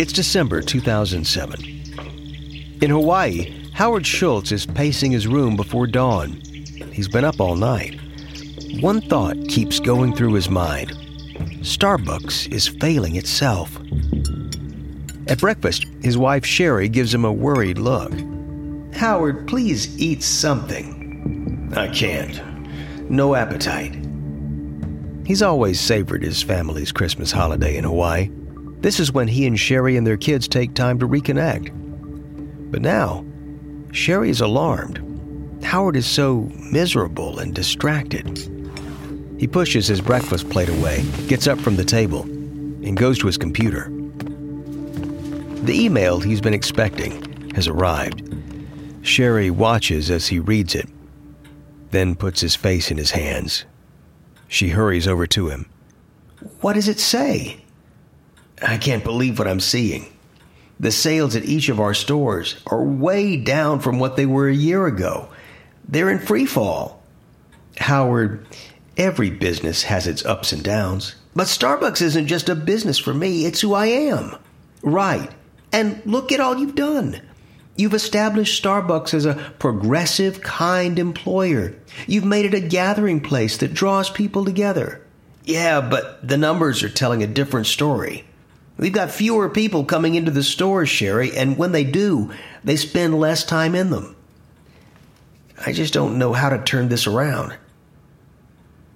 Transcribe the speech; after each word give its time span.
It's 0.00 0.14
December 0.14 0.62
2007. 0.62 1.60
In 2.80 2.88
Hawaii, 2.88 3.70
Howard 3.74 4.06
Schultz 4.06 4.50
is 4.50 4.64
pacing 4.64 5.12
his 5.12 5.26
room 5.26 5.56
before 5.56 5.86
dawn. 5.86 6.40
He's 6.90 7.06
been 7.06 7.22
up 7.22 7.38
all 7.38 7.54
night. 7.54 8.00
One 8.80 9.02
thought 9.02 9.36
keeps 9.46 9.78
going 9.78 10.16
through 10.16 10.32
his 10.32 10.48
mind 10.48 10.92
Starbucks 11.60 12.50
is 12.50 12.66
failing 12.66 13.16
itself. 13.16 13.78
At 15.26 15.38
breakfast, 15.38 15.84
his 16.00 16.16
wife 16.16 16.46
Sherry 16.46 16.88
gives 16.88 17.12
him 17.12 17.26
a 17.26 17.32
worried 17.32 17.76
look. 17.76 18.10
Howard, 18.94 19.46
please 19.46 20.00
eat 20.00 20.22
something. 20.22 21.74
I 21.76 21.88
can't. 21.88 22.40
No 23.10 23.34
appetite. 23.34 23.98
He's 25.26 25.42
always 25.42 25.78
savored 25.78 26.22
his 26.22 26.42
family's 26.42 26.90
Christmas 26.90 27.30
holiday 27.32 27.76
in 27.76 27.84
Hawaii. 27.84 28.30
This 28.80 28.98
is 28.98 29.12
when 29.12 29.28
he 29.28 29.46
and 29.46 29.58
Sherry 29.58 29.96
and 29.96 30.06
their 30.06 30.16
kids 30.16 30.48
take 30.48 30.74
time 30.74 30.98
to 31.00 31.08
reconnect. 31.08 31.70
But 32.70 32.80
now, 32.80 33.24
Sherry 33.92 34.30
is 34.30 34.40
alarmed. 34.40 35.06
Howard 35.62 35.96
is 35.96 36.06
so 36.06 36.50
miserable 36.56 37.38
and 37.40 37.54
distracted. 37.54 38.38
He 39.38 39.46
pushes 39.46 39.86
his 39.86 40.00
breakfast 40.00 40.48
plate 40.48 40.68
away, 40.68 41.04
gets 41.28 41.46
up 41.46 41.58
from 41.58 41.76
the 41.76 41.84
table, 41.84 42.22
and 42.22 42.96
goes 42.96 43.18
to 43.18 43.26
his 43.26 43.36
computer. 43.36 43.88
The 45.64 45.84
email 45.84 46.20
he's 46.20 46.40
been 46.40 46.54
expecting 46.54 47.50
has 47.54 47.68
arrived. 47.68 48.22
Sherry 49.02 49.50
watches 49.50 50.10
as 50.10 50.26
he 50.26 50.38
reads 50.38 50.74
it, 50.74 50.88
then 51.90 52.14
puts 52.14 52.40
his 52.40 52.56
face 52.56 52.90
in 52.90 52.96
his 52.96 53.10
hands. 53.10 53.66
She 54.48 54.68
hurries 54.70 55.06
over 55.06 55.26
to 55.28 55.48
him. 55.48 55.68
What 56.60 56.74
does 56.74 56.88
it 56.88 56.98
say? 56.98 57.62
I 58.62 58.78
can't 58.78 59.04
believe 59.04 59.38
what 59.38 59.48
I'm 59.48 59.60
seeing. 59.60 60.06
The 60.78 60.90
sales 60.90 61.36
at 61.36 61.44
each 61.44 61.68
of 61.68 61.80
our 61.80 61.94
stores 61.94 62.56
are 62.66 62.82
way 62.82 63.36
down 63.36 63.80
from 63.80 63.98
what 63.98 64.16
they 64.16 64.26
were 64.26 64.48
a 64.48 64.54
year 64.54 64.86
ago. 64.86 65.28
They're 65.86 66.10
in 66.10 66.18
free 66.18 66.46
fall. 66.46 67.02
Howard, 67.76 68.46
every 68.96 69.30
business 69.30 69.82
has 69.84 70.06
its 70.06 70.24
ups 70.24 70.52
and 70.52 70.62
downs. 70.62 71.16
But 71.34 71.46
Starbucks 71.46 72.02
isn't 72.02 72.26
just 72.26 72.48
a 72.48 72.54
business 72.54 72.98
for 72.98 73.14
me, 73.14 73.44
it's 73.44 73.60
who 73.60 73.74
I 73.74 73.86
am. 73.86 74.36
Right. 74.82 75.30
And 75.72 76.02
look 76.04 76.32
at 76.32 76.40
all 76.40 76.58
you've 76.58 76.74
done. 76.74 77.20
You've 77.76 77.94
established 77.94 78.62
Starbucks 78.62 79.14
as 79.14 79.24
a 79.24 79.52
progressive, 79.58 80.40
kind 80.42 80.98
employer. 80.98 81.74
You've 82.06 82.24
made 82.24 82.46
it 82.46 82.54
a 82.54 82.60
gathering 82.60 83.20
place 83.20 83.56
that 83.58 83.74
draws 83.74 84.10
people 84.10 84.44
together. 84.44 85.02
Yeah, 85.44 85.80
but 85.80 86.26
the 86.26 86.36
numbers 86.36 86.82
are 86.82 86.90
telling 86.90 87.22
a 87.22 87.26
different 87.26 87.66
story. 87.66 88.24
We've 88.80 88.94
got 88.94 89.10
fewer 89.10 89.50
people 89.50 89.84
coming 89.84 90.14
into 90.14 90.30
the 90.30 90.42
stores, 90.42 90.88
Sherry, 90.88 91.36
and 91.36 91.58
when 91.58 91.72
they 91.72 91.84
do, 91.84 92.32
they 92.64 92.76
spend 92.76 93.20
less 93.20 93.44
time 93.44 93.74
in 93.74 93.90
them. 93.90 94.16
I 95.66 95.74
just 95.74 95.92
don't 95.92 96.16
know 96.16 96.32
how 96.32 96.48
to 96.48 96.56
turn 96.56 96.88
this 96.88 97.06
around. 97.06 97.54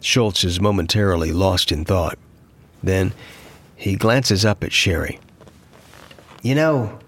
Schultz 0.01 0.43
is 0.43 0.59
momentarily 0.59 1.33
lost 1.33 1.71
in 1.71 1.85
thought. 1.85 2.19
Then 2.83 3.13
he 3.77 3.97
glances 3.97 4.43
up 4.43 4.65
at 4.65 4.73
Sherry. 4.73 5.21
You 6.41 6.55
know, 6.55 6.99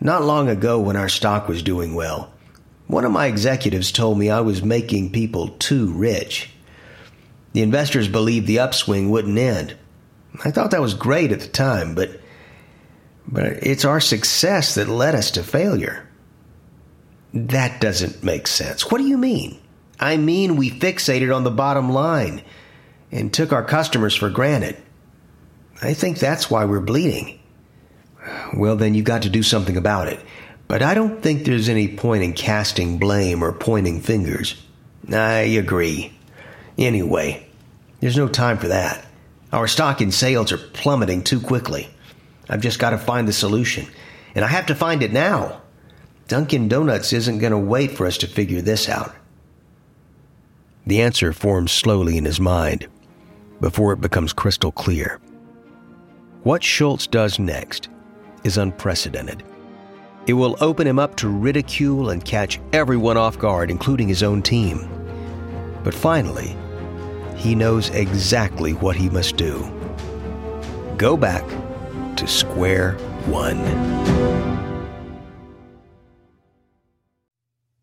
not 0.00 0.24
long 0.24 0.48
ago 0.48 0.80
when 0.80 0.96
our 0.96 1.08
stock 1.08 1.46
was 1.46 1.62
doing 1.62 1.94
well, 1.94 2.32
one 2.88 3.04
of 3.04 3.12
my 3.12 3.26
executives 3.26 3.92
told 3.92 4.18
me 4.18 4.28
I 4.28 4.40
was 4.40 4.60
making 4.60 5.12
people 5.12 5.50
too 5.60 5.92
rich. 5.92 6.50
The 7.52 7.62
investors 7.62 8.08
believed 8.08 8.48
the 8.48 8.58
upswing 8.58 9.08
wouldn't 9.08 9.38
end. 9.38 9.76
I 10.44 10.50
thought 10.50 10.72
that 10.72 10.82
was 10.82 10.94
great 10.94 11.30
at 11.30 11.38
the 11.38 11.46
time, 11.46 11.94
but 11.94 12.20
but 13.26 13.46
it's 13.62 13.84
our 13.84 14.00
success 14.00 14.74
that 14.74 14.88
led 14.88 15.14
us 15.14 15.32
to 15.32 15.42
failure. 15.42 16.08
That 17.32 17.80
doesn't 17.80 18.22
make 18.22 18.46
sense. 18.46 18.90
What 18.90 18.98
do 18.98 19.04
you 19.04 19.18
mean? 19.18 19.58
I 19.98 20.16
mean 20.16 20.56
we 20.56 20.70
fixated 20.70 21.34
on 21.34 21.44
the 21.44 21.50
bottom 21.50 21.90
line 21.90 22.42
and 23.10 23.32
took 23.32 23.52
our 23.52 23.64
customers 23.64 24.14
for 24.14 24.30
granted. 24.30 24.76
I 25.82 25.94
think 25.94 26.18
that's 26.18 26.50
why 26.50 26.64
we're 26.64 26.80
bleeding. 26.80 27.40
Well, 28.56 28.76
then 28.76 28.94
you've 28.94 29.04
got 29.04 29.22
to 29.22 29.28
do 29.28 29.42
something 29.42 29.76
about 29.76 30.08
it. 30.08 30.20
But 30.66 30.82
I 30.82 30.94
don't 30.94 31.22
think 31.22 31.44
there's 31.44 31.68
any 31.68 31.88
point 31.88 32.24
in 32.24 32.32
casting 32.32 32.98
blame 32.98 33.42
or 33.42 33.52
pointing 33.52 34.00
fingers. 34.00 34.60
I 35.12 35.40
agree. 35.40 36.12
Anyway, 36.78 37.46
there's 38.00 38.16
no 38.16 38.28
time 38.28 38.58
for 38.58 38.68
that. 38.68 39.04
Our 39.52 39.68
stock 39.68 40.00
and 40.00 40.12
sales 40.12 40.52
are 40.52 40.58
plummeting 40.58 41.22
too 41.22 41.40
quickly. 41.40 41.88
I've 42.48 42.60
just 42.60 42.78
got 42.78 42.90
to 42.90 42.98
find 42.98 43.26
the 43.26 43.32
solution. 43.32 43.86
And 44.34 44.44
I 44.44 44.48
have 44.48 44.66
to 44.66 44.74
find 44.74 45.02
it 45.02 45.12
now. 45.12 45.62
Dunkin' 46.28 46.68
Donuts 46.68 47.12
isn't 47.12 47.38
going 47.38 47.52
to 47.52 47.58
wait 47.58 47.92
for 47.92 48.06
us 48.06 48.18
to 48.18 48.26
figure 48.26 48.60
this 48.60 48.88
out. 48.88 49.14
The 50.86 51.02
answer 51.02 51.32
forms 51.32 51.72
slowly 51.72 52.16
in 52.16 52.24
his 52.24 52.40
mind 52.40 52.88
before 53.60 53.92
it 53.92 54.00
becomes 54.00 54.32
crystal 54.32 54.72
clear. 54.72 55.20
What 56.42 56.62
Schultz 56.62 57.06
does 57.06 57.38
next 57.38 57.88
is 58.42 58.58
unprecedented. 58.58 59.42
It 60.26 60.34
will 60.34 60.56
open 60.60 60.86
him 60.86 60.98
up 60.98 61.16
to 61.16 61.28
ridicule 61.28 62.10
and 62.10 62.24
catch 62.24 62.60
everyone 62.72 63.16
off 63.16 63.38
guard, 63.38 63.70
including 63.70 64.08
his 64.08 64.22
own 64.22 64.42
team. 64.42 64.88
But 65.82 65.94
finally, 65.94 66.56
he 67.36 67.54
knows 67.54 67.90
exactly 67.90 68.72
what 68.72 68.96
he 68.96 69.08
must 69.08 69.36
do 69.36 69.70
go 70.96 71.16
back 71.16 71.44
to 72.16 72.26
square 72.26 72.92
one. 73.26 73.60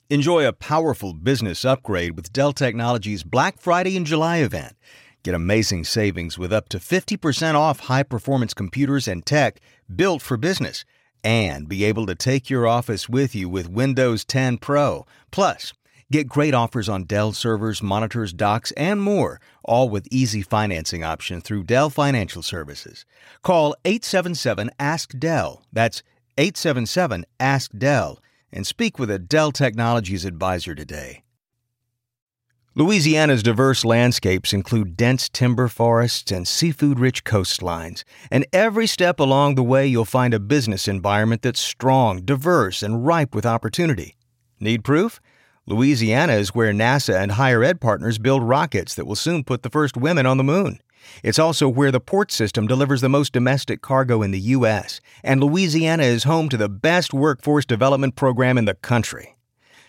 Enjoy 0.09 0.45
a 0.45 0.51
powerful 0.51 1.13
business 1.13 1.63
upgrade 1.63 2.17
with 2.17 2.33
Dell 2.33 2.51
Technologies 2.51 3.23
Black 3.23 3.61
Friday 3.61 3.95
and 3.95 4.05
July 4.05 4.39
event. 4.39 4.75
Get 5.23 5.33
amazing 5.33 5.85
savings 5.85 6.37
with 6.37 6.51
up 6.51 6.67
to 6.69 6.79
50% 6.79 7.55
off 7.55 7.81
high 7.81 8.03
performance 8.03 8.53
computers 8.53 9.07
and 9.07 9.25
tech 9.25 9.61
built 9.95 10.21
for 10.21 10.35
business, 10.35 10.83
and 11.23 11.69
be 11.69 11.85
able 11.85 12.05
to 12.07 12.15
take 12.15 12.49
your 12.49 12.67
office 12.67 13.07
with 13.07 13.33
you 13.35 13.47
with 13.47 13.69
Windows 13.69 14.25
10 14.25 14.57
Pro. 14.57 15.05
Plus, 15.31 15.71
get 16.11 16.27
great 16.27 16.53
offers 16.53 16.87
on 16.89 17.05
Dell 17.05 17.31
servers, 17.33 17.81
monitors, 17.81 18.33
docks, 18.33 18.71
and 18.73 19.01
more, 19.01 19.39
all 19.63 19.89
with 19.89 20.07
easy 20.11 20.41
financing 20.41 21.03
option 21.03 21.41
through 21.41 21.63
Dell 21.63 21.89
Financial 21.89 22.43
Services. 22.43 23.05
Call 23.41 23.75
877 23.85 24.69
Ask 24.79 25.17
Dell. 25.17 25.63
That's 25.73 26.03
877 26.37 27.25
Ask 27.39 27.71
Dell 27.77 28.19
and 28.51 28.67
speak 28.67 28.99
with 28.99 29.09
a 29.09 29.19
Dell 29.19 29.51
Technologies 29.51 30.25
advisor 30.25 30.75
today. 30.75 31.23
Louisiana's 32.73 33.43
diverse 33.43 33.83
landscapes 33.83 34.53
include 34.53 34.95
dense 34.95 35.27
timber 35.27 35.67
forests 35.67 36.31
and 36.31 36.47
seafood 36.47 36.99
rich 36.99 37.25
coastlines. 37.25 38.05
And 38.29 38.45
every 38.53 38.87
step 38.87 39.19
along 39.19 39.55
the 39.55 39.63
way, 39.63 39.85
you'll 39.85 40.05
find 40.05 40.33
a 40.33 40.39
business 40.39 40.87
environment 40.87 41.41
that's 41.41 41.59
strong, 41.59 42.21
diverse, 42.21 42.81
and 42.81 43.05
ripe 43.05 43.35
with 43.35 43.45
opportunity. 43.45 44.15
Need 44.61 44.85
proof? 44.85 45.19
Louisiana 45.67 46.33
is 46.33 46.55
where 46.55 46.73
NASA 46.73 47.21
and 47.21 47.33
higher 47.33 47.63
ed 47.63 47.79
partners 47.79 48.17
build 48.17 48.41
rockets 48.43 48.95
that 48.95 49.05
will 49.05 49.15
soon 49.15 49.43
put 49.43 49.61
the 49.61 49.69
first 49.69 49.95
women 49.95 50.25
on 50.25 50.37
the 50.37 50.43
moon. 50.43 50.79
It's 51.23 51.39
also 51.39 51.69
where 51.69 51.91
the 51.91 51.99
port 51.99 52.31
system 52.31 52.65
delivers 52.67 53.01
the 53.01 53.09
most 53.09 53.33
domestic 53.33 53.81
cargo 53.81 54.23
in 54.23 54.31
the 54.31 54.39
U.S., 54.39 55.01
and 55.23 55.39
Louisiana 55.41 56.03
is 56.03 56.23
home 56.23 56.47
to 56.49 56.57
the 56.57 56.69
best 56.69 57.13
workforce 57.13 57.65
development 57.65 58.15
program 58.15 58.57
in 58.57 58.65
the 58.65 58.73
country. 58.73 59.35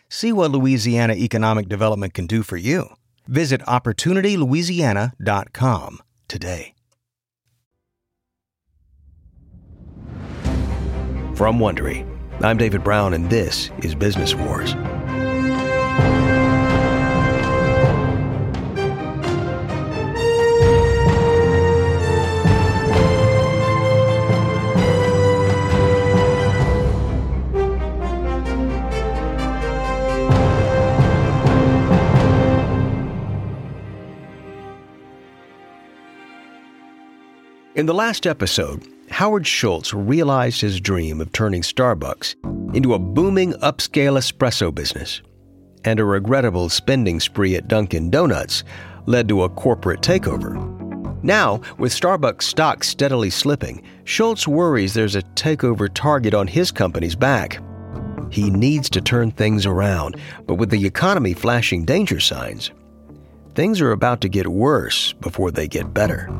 See 0.08 0.32
what 0.32 0.50
Louisiana 0.50 1.14
Economic 1.14 1.68
Development 1.68 2.12
can 2.12 2.26
do 2.26 2.42
for 2.42 2.58
you. 2.58 2.88
Visit 3.26 3.62
OpportunityLouisiana.com 3.62 6.00
today. 6.28 6.74
From 11.34 11.58
Wondery, 11.58 12.06
I'm 12.42 12.58
David 12.58 12.84
Brown, 12.84 13.14
and 13.14 13.30
this 13.30 13.70
is 13.78 13.94
Business 13.94 14.34
Wars. 14.34 14.74
In 37.82 37.86
the 37.86 37.94
last 37.94 38.28
episode, 38.28 38.86
Howard 39.10 39.44
Schultz 39.44 39.92
realized 39.92 40.60
his 40.60 40.80
dream 40.80 41.20
of 41.20 41.32
turning 41.32 41.62
Starbucks 41.62 42.36
into 42.76 42.94
a 42.94 42.98
booming 43.00 43.54
upscale 43.54 44.16
espresso 44.16 44.72
business. 44.72 45.20
And 45.84 45.98
a 45.98 46.04
regrettable 46.04 46.68
spending 46.68 47.18
spree 47.18 47.56
at 47.56 47.66
Dunkin' 47.66 48.08
Donuts 48.08 48.62
led 49.06 49.26
to 49.30 49.42
a 49.42 49.48
corporate 49.48 50.00
takeover. 50.00 50.54
Now, 51.24 51.60
with 51.76 51.92
Starbucks 51.92 52.42
stock 52.42 52.84
steadily 52.84 53.30
slipping, 53.30 53.82
Schultz 54.04 54.46
worries 54.46 54.94
there's 54.94 55.16
a 55.16 55.22
takeover 55.34 55.92
target 55.92 56.34
on 56.34 56.46
his 56.46 56.70
company's 56.70 57.16
back. 57.16 57.60
He 58.30 58.48
needs 58.48 58.88
to 58.90 59.00
turn 59.00 59.32
things 59.32 59.66
around, 59.66 60.18
but 60.46 60.54
with 60.54 60.70
the 60.70 60.86
economy 60.86 61.34
flashing 61.34 61.84
danger 61.84 62.20
signs, 62.20 62.70
things 63.56 63.80
are 63.80 63.90
about 63.90 64.20
to 64.20 64.28
get 64.28 64.46
worse 64.46 65.14
before 65.14 65.50
they 65.50 65.66
get 65.66 65.92
better. 65.92 66.30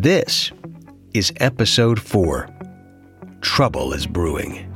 This 0.00 0.52
is 1.12 1.32
episode 1.38 2.00
4 2.00 2.48
Trouble 3.40 3.92
is 3.92 4.06
Brewing. 4.06 4.72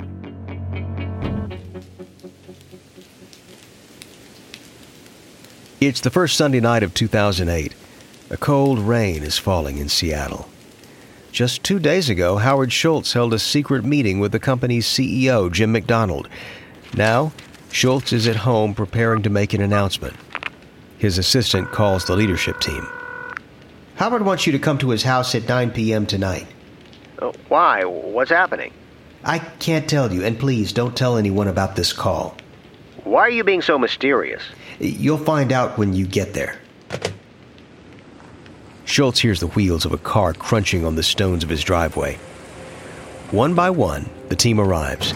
It's 5.81 6.01
the 6.01 6.11
first 6.11 6.37
Sunday 6.37 6.59
night 6.59 6.83
of 6.83 6.93
2008. 6.93 7.73
A 8.31 8.37
cold 8.37 8.81
rain 8.81 9.23
is 9.23 9.39
falling 9.39 9.79
in 9.79 9.89
Seattle. 9.89 10.49
Just 11.31 11.63
two 11.63 11.79
days 11.79 12.11
ago, 12.11 12.39
Howard 12.39 12.73
Schultz 12.73 13.13
held 13.13 13.33
a 13.33 13.39
secret 13.39 13.85
meeting 13.85 14.19
with 14.19 14.33
the 14.33 14.41
company's 14.41 14.89
CEO, 14.89 15.53
Jim 15.53 15.71
McDonald. 15.71 16.29
Now, 16.97 17.33
Schultz 17.71 18.13
is 18.13 18.27
at 18.27 18.35
home 18.35 18.75
preparing 18.75 19.23
to 19.23 19.31
make 19.31 19.55
an 19.55 19.63
announcement. 19.63 20.17
His 20.99 21.17
assistant 21.17 21.71
calls 21.71 22.07
the 22.07 22.17
leadership 22.17 22.59
team. 22.59 22.89
Howard 24.03 24.27
wants 24.27 24.47
you 24.47 24.53
to 24.53 24.59
come 24.59 24.79
to 24.79 24.91
his 24.91 25.05
house 25.05 25.33
at 25.37 25.49
9 25.49 25.71
p.m. 25.71 26.07
tonight. 26.07 26.49
Uh, 27.21 27.31
why? 27.47 27.85
What's 27.85 28.33
happening? 28.33 28.73
I 29.23 29.39
can't 29.39 29.89
tell 29.89 30.13
you, 30.13 30.25
and 30.25 30.37
please 30.37 30.73
don't 30.73 30.97
tell 30.97 31.17
anyone 31.17 31.47
about 31.47 31.77
this 31.77 31.93
call. 31.93 32.37
Why 33.05 33.21
are 33.21 33.31
you 33.31 33.45
being 33.45 33.63
so 33.63 33.79
mysterious? 33.79 34.43
You'll 34.81 35.19
find 35.19 35.53
out 35.53 35.79
when 35.79 35.93
you 35.93 36.05
get 36.05 36.35
there. 36.35 36.59
Schultz 38.87 39.21
hears 39.21 39.39
the 39.39 39.47
wheels 39.47 39.85
of 39.85 39.93
a 39.93 39.99
car 39.99 40.33
crunching 40.33 40.85
on 40.85 40.97
the 40.97 41.05
stones 41.05 41.45
of 41.45 41.49
his 41.49 41.63
driveway. 41.63 42.17
One 43.31 43.55
by 43.55 43.71
one, 43.71 44.11
the 44.31 44.35
team 44.35 44.59
arrives. 44.59 45.15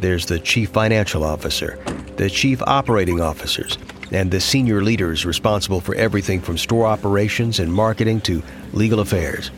There's 0.00 0.26
the 0.26 0.40
chief 0.40 0.70
financial 0.70 1.22
officer, 1.22 1.78
the 2.16 2.28
chief 2.28 2.60
operating 2.62 3.20
officers, 3.20 3.78
and 4.10 4.30
the 4.30 4.40
senior 4.40 4.82
leaders 4.82 5.26
responsible 5.26 5.80
for 5.80 5.94
everything 5.94 6.40
from 6.40 6.58
store 6.58 6.86
operations 6.86 7.58
and 7.58 7.72
marketing 7.72 8.20
to 8.22 8.42
legal 8.72 9.00
affairs. 9.00 9.50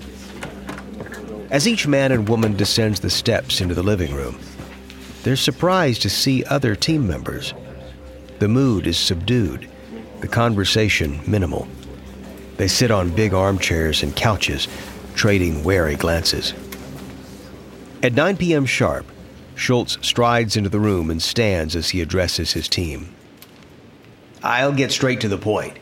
As 1.50 1.68
each 1.68 1.86
man 1.86 2.12
and 2.12 2.28
woman 2.28 2.56
descends 2.56 3.00
the 3.00 3.10
steps 3.10 3.60
into 3.60 3.74
the 3.74 3.82
living 3.82 4.14
room, 4.14 4.38
they're 5.22 5.36
surprised 5.36 6.02
to 6.02 6.10
see 6.10 6.44
other 6.44 6.76
team 6.76 7.06
members. 7.06 7.54
The 8.38 8.48
mood 8.48 8.86
is 8.86 8.98
subdued, 8.98 9.68
the 10.20 10.28
conversation 10.28 11.20
minimal. 11.26 11.66
They 12.56 12.68
sit 12.68 12.90
on 12.90 13.10
big 13.10 13.34
armchairs 13.34 14.02
and 14.02 14.14
couches, 14.14 14.68
trading 15.14 15.64
wary 15.64 15.96
glances. 15.96 16.54
At 18.02 18.14
9 18.14 18.36
p.m. 18.36 18.66
sharp, 18.66 19.06
Schultz 19.54 19.98
strides 20.02 20.56
into 20.56 20.68
the 20.68 20.80
room 20.80 21.10
and 21.10 21.22
stands 21.22 21.74
as 21.74 21.90
he 21.90 22.00
addresses 22.00 22.52
his 22.52 22.68
team. 22.68 23.14
I'll 24.46 24.72
get 24.72 24.92
straight 24.92 25.20
to 25.22 25.28
the 25.28 25.36
point. 25.36 25.76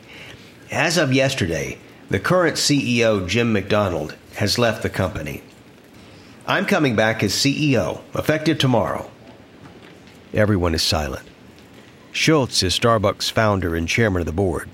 As 0.71 0.97
of 0.97 1.13
yesterday, 1.13 1.77
the 2.09 2.19
current 2.19 2.57
CEO, 2.57 3.29
Jim 3.29 3.53
McDonald, 3.53 4.17
has 4.37 4.59
left 4.59 4.83
the 4.83 4.89
company. 4.89 5.43
I'm 6.47 6.65
coming 6.65 6.97
back 6.97 7.23
as 7.23 7.35
CEO, 7.35 8.01
effective 8.15 8.57
tomorrow. 8.57 9.11
Everyone 10.33 10.75
is 10.75 10.83
silent. 10.83 11.29
Schultz 12.11 12.63
is 12.63 12.79
Starbucks 12.79 13.31
founder 13.31 13.77
and 13.77 13.87
chairman 13.87 14.21
of 14.21 14.27
the 14.27 14.33
board. 14.33 14.71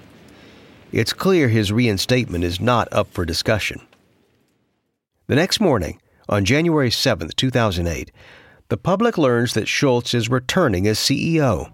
It's 0.93 1.13
clear 1.13 1.49
his 1.49 1.73
reinstatement 1.73 2.45
is 2.45 2.61
not 2.61 2.87
up 2.93 3.13
for 3.13 3.25
discussion. 3.25 3.81
The 5.27 5.35
next 5.35 5.59
morning, 5.59 6.01
on 6.29 6.45
January 6.45 6.93
7, 6.93 7.31
2008, 7.35 8.13
the 8.69 8.77
public 8.77 9.19
learns 9.19 9.55
that 9.55 9.67
Schultz 9.67 10.15
is 10.15 10.29
returning 10.29 10.87
as 10.87 11.01
CEO. 11.01 11.73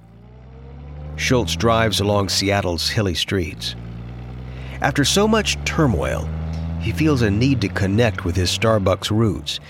Schultz 1.17 1.57
drives 1.57 2.01
along 2.01 2.29
Seattle's 2.29 2.89
hilly 2.89 3.15
streets. 3.15 3.75
After 4.81 5.05
so 5.05 5.27
much 5.27 5.63
turmoil, 5.65 6.29
he 6.81 6.93
feels 6.93 7.23
a 7.23 7.31
need 7.31 7.61
to 7.63 7.69
connect 7.69 8.25
with 8.25 8.37
his 8.37 8.51
Starbucks 8.57 9.11
roots, 9.11 9.61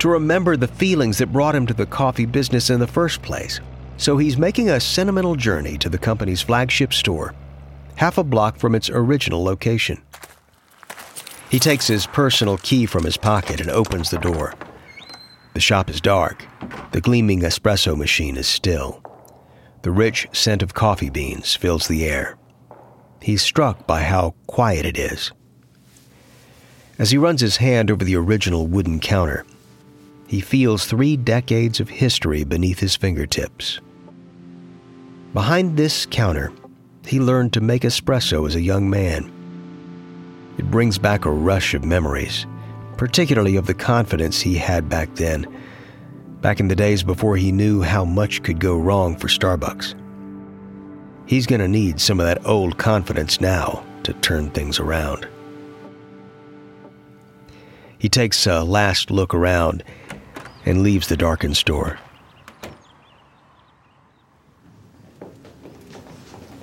to 0.00 0.08
remember 0.08 0.56
the 0.56 0.68
feelings 0.68 1.18
that 1.18 1.32
brought 1.32 1.54
him 1.54 1.66
to 1.66 1.74
the 1.74 1.86
coffee 1.86 2.26
business 2.26 2.70
in 2.70 2.78
the 2.78 2.86
first 2.86 3.22
place 3.22 3.60
so 3.98 4.16
he's 4.16 4.38
making 4.38 4.70
a 4.70 4.80
sentimental 4.80 5.34
journey 5.34 5.76
to 5.76 5.88
the 5.88 5.98
company's 5.98 6.40
flagship 6.40 6.94
store, 6.94 7.34
half 7.96 8.16
a 8.16 8.24
block 8.24 8.56
from 8.56 8.74
its 8.74 8.88
original 8.88 9.42
location. 9.42 10.00
He 11.50 11.58
takes 11.58 11.86
his 11.88 12.06
personal 12.06 12.58
key 12.58 12.86
from 12.86 13.04
his 13.04 13.16
pocket 13.16 13.60
and 13.60 13.70
opens 13.70 14.10
the 14.10 14.18
door. 14.18 14.54
The 15.54 15.60
shop 15.60 15.90
is 15.90 16.00
dark. 16.00 16.46
The 16.92 17.00
gleaming 17.00 17.40
espresso 17.40 17.96
machine 17.96 18.36
is 18.36 18.46
still. 18.46 19.02
The 19.88 19.94
rich 19.94 20.28
scent 20.34 20.62
of 20.62 20.74
coffee 20.74 21.08
beans 21.08 21.54
fills 21.54 21.88
the 21.88 22.04
air. 22.04 22.36
He's 23.22 23.40
struck 23.40 23.86
by 23.86 24.02
how 24.02 24.34
quiet 24.46 24.84
it 24.84 24.98
is. 24.98 25.32
As 26.98 27.10
he 27.10 27.16
runs 27.16 27.40
his 27.40 27.56
hand 27.56 27.90
over 27.90 28.04
the 28.04 28.16
original 28.16 28.66
wooden 28.66 29.00
counter, 29.00 29.46
he 30.26 30.42
feels 30.42 30.84
three 30.84 31.16
decades 31.16 31.80
of 31.80 31.88
history 31.88 32.44
beneath 32.44 32.80
his 32.80 32.96
fingertips. 32.96 33.80
Behind 35.32 35.78
this 35.78 36.04
counter, 36.04 36.52
he 37.06 37.18
learned 37.18 37.54
to 37.54 37.62
make 37.62 37.80
espresso 37.80 38.46
as 38.46 38.56
a 38.56 38.60
young 38.60 38.90
man. 38.90 39.32
It 40.58 40.70
brings 40.70 40.98
back 40.98 41.24
a 41.24 41.30
rush 41.30 41.72
of 41.72 41.86
memories, 41.86 42.44
particularly 42.98 43.56
of 43.56 43.66
the 43.66 43.72
confidence 43.72 44.38
he 44.38 44.56
had 44.56 44.90
back 44.90 45.14
then, 45.14 45.46
back 46.40 46.60
in 46.60 46.68
the 46.68 46.76
days 46.76 47.02
before 47.02 47.36
he 47.36 47.52
knew 47.52 47.82
how 47.82 48.04
much 48.04 48.42
could 48.42 48.60
go 48.60 48.76
wrong 48.76 49.16
for 49.16 49.28
Starbucks. 49.28 49.94
He's 51.26 51.46
going 51.46 51.60
to 51.60 51.68
need 51.68 52.00
some 52.00 52.20
of 52.20 52.26
that 52.26 52.46
old 52.46 52.78
confidence 52.78 53.40
now 53.40 53.84
to 54.04 54.12
turn 54.14 54.50
things 54.50 54.78
around. 54.78 55.28
He 57.98 58.08
takes 58.08 58.46
a 58.46 58.62
last 58.62 59.10
look 59.10 59.34
around 59.34 59.82
and 60.64 60.82
leaves 60.82 61.08
the 61.08 61.16
darkened 61.16 61.56
store. 61.56 61.98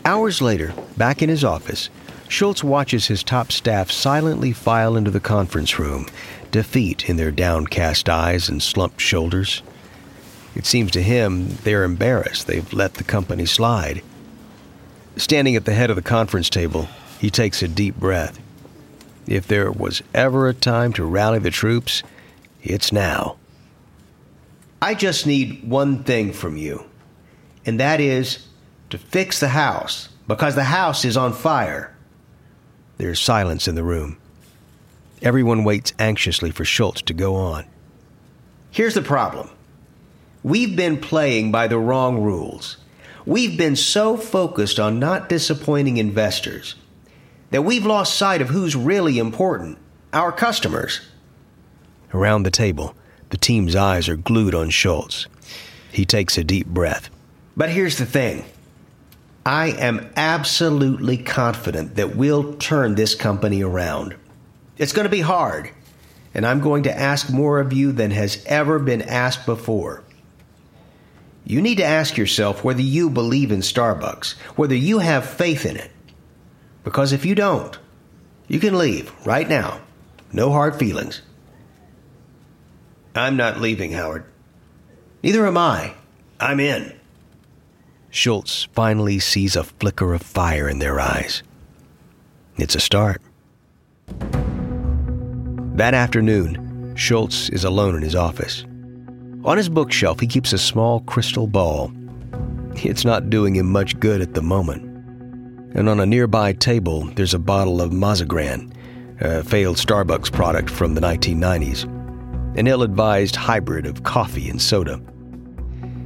Hours 0.06 0.42
later, 0.42 0.74
back 0.98 1.22
in 1.22 1.30
his 1.30 1.44
office, 1.44 1.90
Schultz 2.28 2.64
watches 2.64 3.08
his 3.08 3.24
top 3.24 3.52
staff 3.52 3.92
silently 3.92 4.52
file 4.52 4.96
into 4.96 5.12
the 5.12 5.20
conference 5.20 5.78
room, 5.78 6.08
defeat 6.56 7.10
in 7.10 7.18
their 7.18 7.32
downcast 7.32 8.08
eyes 8.08 8.48
and 8.48 8.64
slumped 8.64 9.02
shoulders. 9.02 9.62
It 10.56 10.66
seems 10.66 10.90
to 10.92 11.02
him 11.02 11.50
they're 11.66 11.84
embarrassed 11.84 12.48
they've 12.48 12.72
let 12.72 12.94
the 12.94 13.04
company 13.04 13.46
slide. 13.46 14.02
Standing 15.18 15.58
at 15.58 15.66
the 15.66 15.74
head 15.74 15.90
of 15.90 15.98
the 15.98 16.02
conference 16.02 16.50
table, 16.50 16.88
he 17.20 17.30
takes 17.30 17.62
a 17.62 17.68
deep 17.68 17.98
breath. 17.98 18.40
If 19.28 19.46
there 19.50 19.70
was 19.70 20.02
ever 20.14 20.48
a 20.48 20.54
time 20.54 20.94
to 20.94 21.04
rally 21.04 21.40
the 21.40 21.52
troops, 21.52 22.04
it's 22.64 22.90
now. 22.90 23.36
I 24.82 24.94
just 24.96 25.28
need 25.28 25.70
one 25.70 26.06
thing 26.06 26.32
from 26.32 26.56
you, 26.56 26.86
and 27.66 27.82
that 27.82 28.00
is 28.00 28.48
to 28.92 28.98
fix 28.98 29.42
the 29.42 29.50
house 29.50 30.08
because 30.26 30.56
the 30.56 30.64
house 30.64 31.04
is 31.04 31.18
on 31.18 31.34
fire. 31.34 31.94
There's 32.96 33.20
silence 33.20 33.68
in 33.68 33.76
the 33.76 33.84
room. 33.84 34.20
Everyone 35.22 35.64
waits 35.64 35.94
anxiously 35.98 36.52
for 36.52 36.66
Schultz 36.66 37.02
to 37.04 37.14
go 37.14 37.36
on. 37.36 37.66
Here's 38.72 38.94
the 38.94 39.02
problem 39.02 39.50
we've 40.44 40.76
been 40.76 40.98
playing 40.98 41.52
by 41.52 41.68
the 41.68 41.80
wrong 41.80 42.22
rules. 42.22 42.78
We've 43.26 43.58
been 43.58 43.76
so 43.76 44.18
focused 44.18 44.80
on 44.80 45.00
not 45.00 45.30
disappointing 45.30 45.98
investors 45.98 46.76
that 47.50 47.64
we've 47.64 47.86
lost 47.86 48.16
sight 48.16 48.42
of 48.42 48.50
who's 48.50 48.76
really 48.76 49.18
important 49.18 49.78
our 50.14 50.32
customers. 50.32 51.02
Around 52.14 52.44
the 52.44 52.52
table, 52.52 52.96
the 53.30 53.38
team's 53.38 53.76
eyes 53.76 54.08
are 54.08 54.16
glued 54.16 54.54
on 54.54 54.70
Schultz. 54.70 55.28
He 55.92 56.06
takes 56.06 56.38
a 56.38 56.44
deep 56.44 56.68
breath. 56.68 57.10
But 57.58 57.70
here's 57.70 57.98
the 57.98 58.06
thing 58.06 58.46
I 59.46 59.68
am 59.68 60.12
absolutely 60.16 61.18
confident 61.18 61.96
that 61.96 62.16
we'll 62.16 62.56
turn 62.56 62.96
this 62.96 63.16
company 63.16 63.64
around. 63.64 64.16
It's 64.78 64.94
going 64.94 65.06
to 65.06 65.10
be 65.10 65.22
hard, 65.22 65.70
and 66.34 66.46
I'm 66.46 66.60
going 66.60 66.84
to 66.84 66.98
ask 66.98 67.30
more 67.30 67.60
of 67.60 67.74
you 67.74 67.92
than 67.92 68.12
has 68.12 68.44
ever 68.46 68.80
been 68.80 69.02
asked 69.02 69.46
before. 69.46 70.04
You 71.46 71.62
need 71.62 71.78
to 71.78 71.86
ask 71.86 72.18
yourself 72.18 72.64
whether 72.64 72.82
you 72.82 73.10
believe 73.10 73.52
in 73.52 73.60
Starbucks, 73.60 74.34
whether 74.58 74.76
you 74.76 75.00
have 75.00 75.30
faith 75.30 75.66
in 75.66 75.78
it. 75.78 75.92
Because 76.84 77.14
if 77.14 77.26
you 77.26 77.36
don't, 77.36 77.78
you 78.48 78.60
can 78.60 78.78
leave 78.78 79.14
right 79.26 79.48
now. 79.48 79.80
No 80.34 80.52
hard 80.52 80.76
feelings. 80.76 81.22
I'm 83.16 83.38
not 83.38 83.62
leaving, 83.62 83.92
Howard. 83.92 84.26
Neither 85.24 85.48
am 85.48 85.58
I. 85.58 85.94
I'm 86.40 86.60
in. 86.60 86.94
Schultz 88.10 88.64
finally 88.74 89.20
sees 89.20 89.56
a 89.56 89.64
flicker 89.64 90.14
of 90.14 90.22
fire 90.22 90.68
in 90.68 90.80
their 90.80 91.00
eyes. 91.00 91.44
It's 92.58 92.76
a 92.76 92.80
start. 92.80 93.22
That 95.76 95.94
afternoon, 95.94 96.94
Schultz 96.96 97.50
is 97.50 97.66
alone 97.66 97.98
in 97.98 98.02
his 98.02 98.16
office. 98.16 98.64
On 99.44 99.58
his 99.58 99.68
bookshelf, 99.68 100.22
he 100.22 100.26
keeps 100.26 100.54
a 100.54 100.58
small 100.58 101.02
crystal 101.02 101.48
ball. 101.48 101.92
It's 102.76 103.04
not 103.04 103.30
doing 103.30 103.58
him 103.58 103.70
much 103.70 104.00
good 104.00 104.22
at 104.22 104.36
the 104.36 104.42
moment. 104.42 104.84
And 105.76 105.90
on 105.90 106.00
a 106.00 106.06
nearby 106.06 106.54
table, 106.54 107.04
there's 107.16 107.34
a 107.34 107.40
bottle 107.40 107.82
of 107.82 107.92
Mazagran, 107.92 108.74
a 109.20 109.44
failed 109.44 109.76
Starbucks 109.76 110.32
product 110.32 110.70
from 110.70 110.96
the 110.96 111.02
1990s, 111.02 111.84
an 112.58 112.68
ill 112.68 112.82
advised 112.82 113.36
hybrid 113.36 113.86
of 113.86 114.04
coffee 114.04 114.48
and 114.48 114.62
soda. 114.62 115.02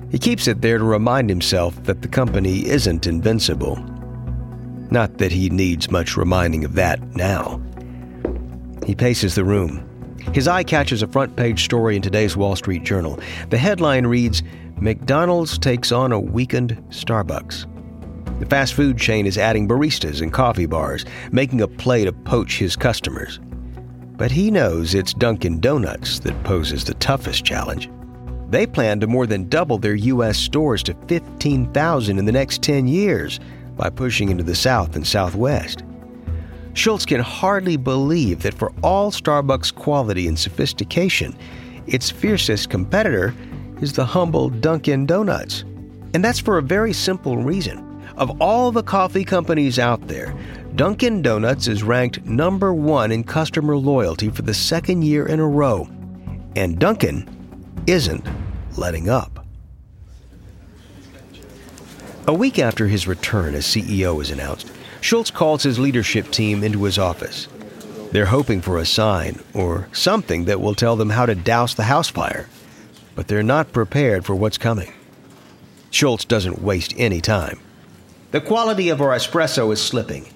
He 0.10 0.18
keeps 0.18 0.48
it 0.48 0.64
there 0.64 0.80
to 0.80 0.84
remind 0.84 1.30
himself 1.30 1.84
that 1.84 2.02
the 2.02 2.08
company 2.08 2.66
isn't 2.66 3.06
invincible. 3.06 3.76
Not 4.90 5.20
that 5.20 5.32
he 5.32 5.52
needs 5.52 5.92
much 5.92 6.18
reminding 6.18 6.66
of 6.66 6.74
that 6.74 7.00
now. 7.16 7.62
He 8.90 8.96
paces 8.96 9.36
the 9.36 9.44
room. 9.44 10.18
His 10.34 10.48
eye 10.48 10.64
catches 10.64 11.04
a 11.04 11.08
front 11.08 11.36
page 11.36 11.64
story 11.64 11.96
in 11.96 12.02
today's 12.02 12.36
Wall 12.36 12.56
Street 12.56 12.82
Journal. 12.82 13.20
The 13.52 13.58
headline 13.60 14.08
reads 14.08 14.42
McDonald's 14.82 15.60
takes 15.60 15.92
on 15.92 16.12
a 16.12 16.20
weakened 16.20 16.84
Starbucks. 16.90 17.68
The 18.40 18.48
fast 18.48 18.74
food 18.74 18.98
chain 18.98 19.28
is 19.28 19.38
adding 19.38 19.68
baristas 19.68 20.24
and 20.24 20.34
coffee 20.34 20.66
bars, 20.66 21.06
making 21.32 21.62
a 21.62 21.68
play 21.68 22.04
to 22.04 22.12
poach 22.12 22.58
his 22.58 22.76
customers. 22.76 23.40
But 24.18 24.32
he 24.32 24.50
knows 24.50 24.96
it's 24.96 25.14
Dunkin' 25.14 25.60
Donuts 25.60 26.18
that 26.22 26.44
poses 26.44 26.84
the 26.84 26.96
toughest 26.96 27.46
challenge. 27.46 27.92
They 28.50 28.66
plan 28.66 29.00
to 29.02 29.08
more 29.08 29.28
than 29.28 29.50
double 29.50 29.78
their 29.78 29.94
U.S. 29.94 30.40
stores 30.40 30.82
to 30.82 30.96
15,000 31.08 32.18
in 32.18 32.26
the 32.26 32.32
next 32.32 32.64
10 32.64 32.88
years 32.88 33.40
by 33.78 33.92
pushing 33.92 34.30
into 34.30 34.44
the 34.44 34.56
South 34.56 34.96
and 34.96 35.06
Southwest. 35.06 35.84
Schultz 36.74 37.06
can 37.06 37.22
hardly 37.22 37.78
believe 37.78 38.42
that 38.44 38.54
for 38.54 38.72
all 38.84 39.12
Starbucks' 39.12 39.74
quality 39.74 40.28
and 40.28 40.38
sophistication, 40.38 41.38
its 41.88 42.10
fiercest 42.10 42.70
competitor 42.70 43.34
is 43.82 43.94
the 43.94 44.06
humble 44.06 44.50
Dunkin' 44.50 45.06
Donuts. 45.06 45.64
And 46.14 46.24
that's 46.24 46.40
for 46.40 46.58
a 46.58 46.64
very 46.64 46.94
simple 46.94 47.38
reason. 47.38 47.86
Of 48.18 48.42
all 48.42 48.72
the 48.72 48.84
coffee 48.84 49.24
companies 49.24 49.80
out 49.80 50.08
there, 50.08 50.36
Dunkin' 50.76 51.22
Donuts 51.22 51.68
is 51.68 51.84
ranked 51.84 52.26
number 52.26 52.74
one 52.74 53.12
in 53.12 53.24
customer 53.24 53.78
loyalty 53.78 54.30
for 54.30 54.42
the 54.42 54.54
second 54.54 55.04
year 55.04 55.26
in 55.26 55.40
a 55.40 55.48
row. 55.48 55.88
And 56.56 56.80
Dunkin' 56.80 57.28
isn't 57.88 58.26
letting 58.78 59.10
up. 59.10 59.46
A 62.28 62.34
week 62.34 62.60
after 62.60 62.88
his 62.88 63.08
return 63.08 63.56
as 63.56 63.66
CEO 63.66 64.22
is 64.22 64.30
announced, 64.30 64.72
Schultz 65.02 65.32
calls 65.32 65.64
his 65.64 65.80
leadership 65.80 66.30
team 66.32 66.64
into 66.64 66.84
his 66.84 66.98
office. 66.98 67.48
They're 68.12 68.26
hoping 68.26 68.62
for 68.62 68.78
a 68.78 68.86
sign 68.86 69.40
or 69.54 69.88
something 69.92 70.46
that 70.46 70.60
will 70.60 70.76
tell 70.76 70.96
them 70.96 71.12
how 71.12 71.26
to 71.26 71.36
douse 71.36 71.76
the 71.76 71.84
house 71.84 72.10
fire, 72.10 72.50
but 73.16 73.28
they're 73.28 73.44
not 73.44 73.72
prepared 73.72 74.26
for 74.26 74.36
what's 74.36 74.58
coming. 74.58 74.92
Schultz 75.92 76.26
doesn't 76.26 76.62
waste 76.62 76.94
any 76.98 77.22
time. 77.22 77.60
The 78.32 78.42
quality 78.42 78.90
of 78.90 79.02
our 79.02 79.16
espresso 79.16 79.72
is 79.72 79.82
slipping. 79.82 80.28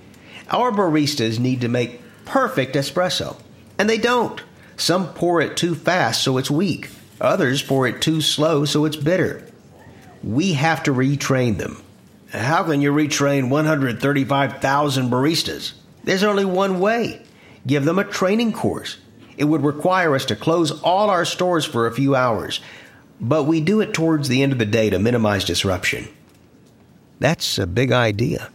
Our 0.49 0.71
baristas 0.71 1.39
need 1.39 1.61
to 1.61 1.67
make 1.67 2.01
perfect 2.25 2.75
espresso, 2.75 3.39
and 3.77 3.89
they 3.89 3.97
don't. 3.97 4.41
Some 4.77 5.13
pour 5.13 5.41
it 5.41 5.57
too 5.57 5.75
fast 5.75 6.23
so 6.23 6.37
it's 6.37 6.49
weak. 6.49 6.89
Others 7.21 7.63
pour 7.63 7.87
it 7.87 8.01
too 8.01 8.21
slow 8.21 8.65
so 8.65 8.85
it's 8.85 8.95
bitter. 8.95 9.47
We 10.23 10.53
have 10.53 10.83
to 10.83 10.93
retrain 10.93 11.57
them. 11.57 11.81
How 12.33 12.63
can 12.63 12.81
you 12.81 12.91
retrain 12.91 13.49
135,000 13.49 15.09
baristas? 15.09 15.73
There's 16.03 16.23
only 16.23 16.45
one 16.45 16.79
way 16.79 17.21
give 17.65 17.85
them 17.85 17.99
a 17.99 18.03
training 18.03 18.51
course. 18.53 18.97
It 19.37 19.45
would 19.45 19.63
require 19.63 20.15
us 20.15 20.25
to 20.25 20.35
close 20.35 20.81
all 20.81 21.09
our 21.09 21.25
stores 21.25 21.63
for 21.63 21.87
a 21.87 21.93
few 21.93 22.15
hours, 22.15 22.59
but 23.21 23.43
we 23.43 23.61
do 23.61 23.81
it 23.81 23.93
towards 23.93 24.27
the 24.27 24.43
end 24.43 24.51
of 24.51 24.57
the 24.57 24.65
day 24.65 24.89
to 24.89 24.99
minimize 24.99 25.45
disruption. 25.45 26.07
That's 27.19 27.57
a 27.57 27.67
big 27.67 27.91
idea. 27.91 28.49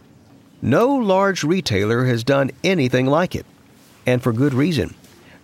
No 0.61 0.93
large 0.93 1.43
retailer 1.43 2.05
has 2.05 2.23
done 2.23 2.51
anything 2.63 3.07
like 3.07 3.33
it, 3.33 3.45
and 4.05 4.21
for 4.21 4.33
good 4.33 4.53
reason. 4.53 4.93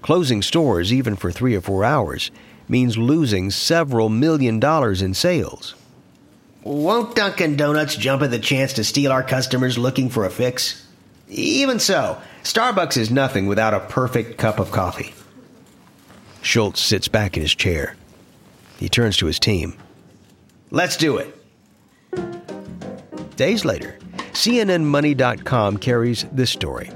Closing 0.02 0.42
stores, 0.42 0.94
even 0.94 1.16
for 1.16 1.32
three 1.32 1.56
or 1.56 1.62
four 1.62 1.84
hours, 1.84 2.30
means 2.68 2.98
losing 2.98 3.50
several 3.50 4.10
million 4.10 4.60
dollars 4.60 5.02
in 5.02 5.14
sales. 5.14 5.74
Won't 6.66 7.16
Dunkin' 7.16 7.58
Donuts 7.58 7.96
jump 7.96 8.24
at 8.24 8.32
the 8.32 8.40
chance 8.40 8.74
to 8.74 8.84
steal 8.84 9.12
our 9.12 9.22
customers 9.22 9.78
looking 9.78 10.10
for 10.10 10.26
a 10.26 10.32
fix? 10.32 10.84
Even 11.30 11.78
so, 11.78 12.20
Starbucks 12.42 12.98
is 12.98 13.12
nothing 13.12 13.46
without 13.46 13.76
a 13.76 13.82
perfect 13.82 14.40
cup 14.40 14.58
of 14.58 14.72
coffee. 14.72 15.14
Schultz 16.42 16.82
sits 16.82 17.08
back 17.08 17.38
in 17.38 17.44
his 17.44 17.54
chair. 17.54 17.96
He 18.80 18.90
turns 18.90 19.16
to 19.18 19.28
his 19.28 19.38
team. 19.38 19.78
Let's 20.72 20.98
do 20.98 21.18
it. 21.18 21.38
Days 23.36 23.64
later, 23.64 24.00
CNNMoney.com 24.34 25.78
carries 25.78 26.26
this 26.32 26.50
story. 26.50 26.90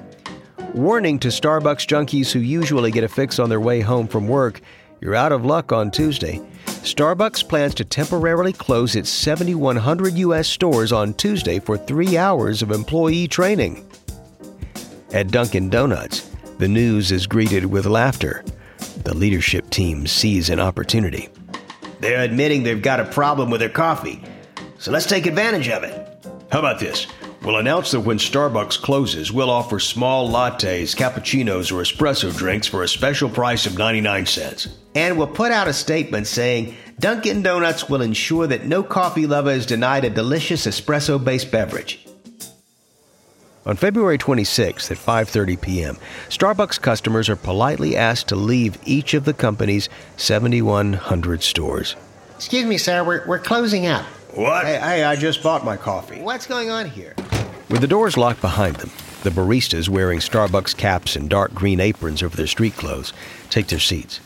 Warning 0.74 1.20
to 1.20 1.28
Starbucks 1.28 1.86
junkies 1.86 2.32
who 2.32 2.40
usually 2.40 2.90
get 2.90 3.04
a 3.04 3.08
fix 3.08 3.38
on 3.38 3.50
their 3.50 3.62
way 3.62 3.82
home 3.82 4.08
from 4.08 4.28
work 4.28 4.62
you're 5.02 5.16
out 5.16 5.32
of 5.32 5.46
luck 5.46 5.72
on 5.72 5.92
Tuesday. 5.92 6.42
Starbucks 6.84 7.48
plans 7.48 7.76
to 7.76 7.84
temporarily 7.84 8.54
close 8.54 8.96
its 8.96 9.10
7,100 9.10 10.14
U.S. 10.16 10.48
stores 10.48 10.92
on 10.92 11.14
Tuesday 11.14 11.60
for 11.60 11.78
three 11.78 12.18
hours 12.18 12.62
of 12.62 12.72
employee 12.72 13.28
training. 13.28 13.86
At 15.12 15.28
Dunkin' 15.30 15.70
Donuts, 15.70 16.30
the 16.58 16.68
news 16.70 17.12
is 17.12 17.28
greeted 17.28 17.66
with 17.66 17.86
laughter. 17.86 18.46
The 19.04 19.14
leadership 19.14 19.70
team 19.70 20.08
sees 20.08 20.50
an 20.50 20.60
opportunity. 20.62 21.30
They're 22.00 22.24
admitting 22.24 22.64
they've 22.64 22.82
got 22.82 23.02
a 23.02 23.06
problem 23.06 23.50
with 23.50 23.60
their 23.60 23.70
coffee, 23.70 24.24
so 24.78 24.92
let's 24.92 25.06
take 25.06 25.26
advantage 25.26 25.68
of 25.68 25.84
it. 25.84 26.26
How 26.50 26.60
about 26.60 26.80
this? 26.80 27.08
We'll 27.50 27.58
announce 27.58 27.90
that 27.92 28.02
when 28.02 28.20
Starbucks 28.20 28.80
closes, 28.80 29.32
we'll 29.32 29.50
offer 29.50 29.80
small 29.80 30.30
lattes, 30.30 30.96
cappuccinos, 30.96 31.72
or 31.72 31.82
espresso 31.82 32.32
drinks 32.38 32.68
for 32.68 32.84
a 32.84 32.88
special 32.88 33.28
price 33.28 33.66
of 33.66 33.76
99 33.76 34.28
cents. 34.28 34.68
And 34.94 35.18
we'll 35.18 35.26
put 35.26 35.52
out 35.52 35.68
a 35.68 35.74
statement 35.74 36.28
saying 36.28 36.76
Dunkin' 37.00 37.42
Donuts 37.42 37.90
will 37.90 38.04
ensure 38.04 38.46
that 38.46 38.68
no 38.68 38.84
coffee 38.84 39.26
lover 39.26 39.50
is 39.50 39.66
denied 39.66 40.06
a 40.06 40.12
delicious 40.12 40.68
espresso 40.68 41.18
based 41.18 41.52
beverage. 41.52 42.06
On 43.66 43.76
February 43.76 44.20
26th 44.20 44.92
at 44.92 44.98
5:30 44.98 45.60
p.m., 45.60 45.98
Starbucks 46.28 46.80
customers 46.80 47.30
are 47.30 47.36
politely 47.36 47.98
asked 47.98 48.28
to 48.28 48.36
leave 48.36 48.78
each 48.86 49.16
of 49.16 49.26
the 49.26 49.34
company's 49.34 49.90
7100 50.18 51.42
stores. 51.42 51.96
Excuse 52.36 52.66
me, 52.66 52.78
sir, 52.78 53.04
we're, 53.04 53.26
we're 53.26 53.40
closing 53.40 53.88
up. 53.88 54.06
What? 54.36 54.68
Hey, 54.68 54.78
hey, 54.78 55.04
I 55.04 55.16
just 55.16 55.42
bought 55.42 55.66
my 55.66 55.78
coffee. 55.78 56.22
What's 56.22 56.46
going 56.46 56.70
on 56.70 56.88
here? 56.88 57.16
With 57.70 57.82
the 57.82 57.88
doors 57.88 58.18
locked 58.18 58.42
behind 58.42 58.78
them, 58.78 58.90
the 59.22 59.30
baristas 59.30 59.90
wearing 59.90 60.18
Starbucks 60.18 60.76
caps 60.76 61.16
and 61.16 61.30
dark 61.30 61.54
green 61.54 61.80
aprons 61.80 62.24
over 62.24 62.36
their 62.36 62.48
street 62.48 62.76
clothes 62.76 63.14
take 63.52 63.68
their 63.68 63.78
seats. 63.78 64.22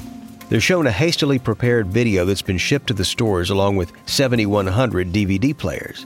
They're 0.48 0.62
shown 0.62 0.88
a 0.88 0.92
hastily 0.92 1.40
prepared 1.40 1.88
video 1.88 2.24
that's 2.24 2.42
been 2.42 2.58
shipped 2.58 2.88
to 2.88 2.94
the 2.94 3.04
stores 3.04 3.50
along 3.50 3.76
with 3.76 3.92
7,100 4.06 5.12
DVD 5.12 5.58
players. 5.58 6.06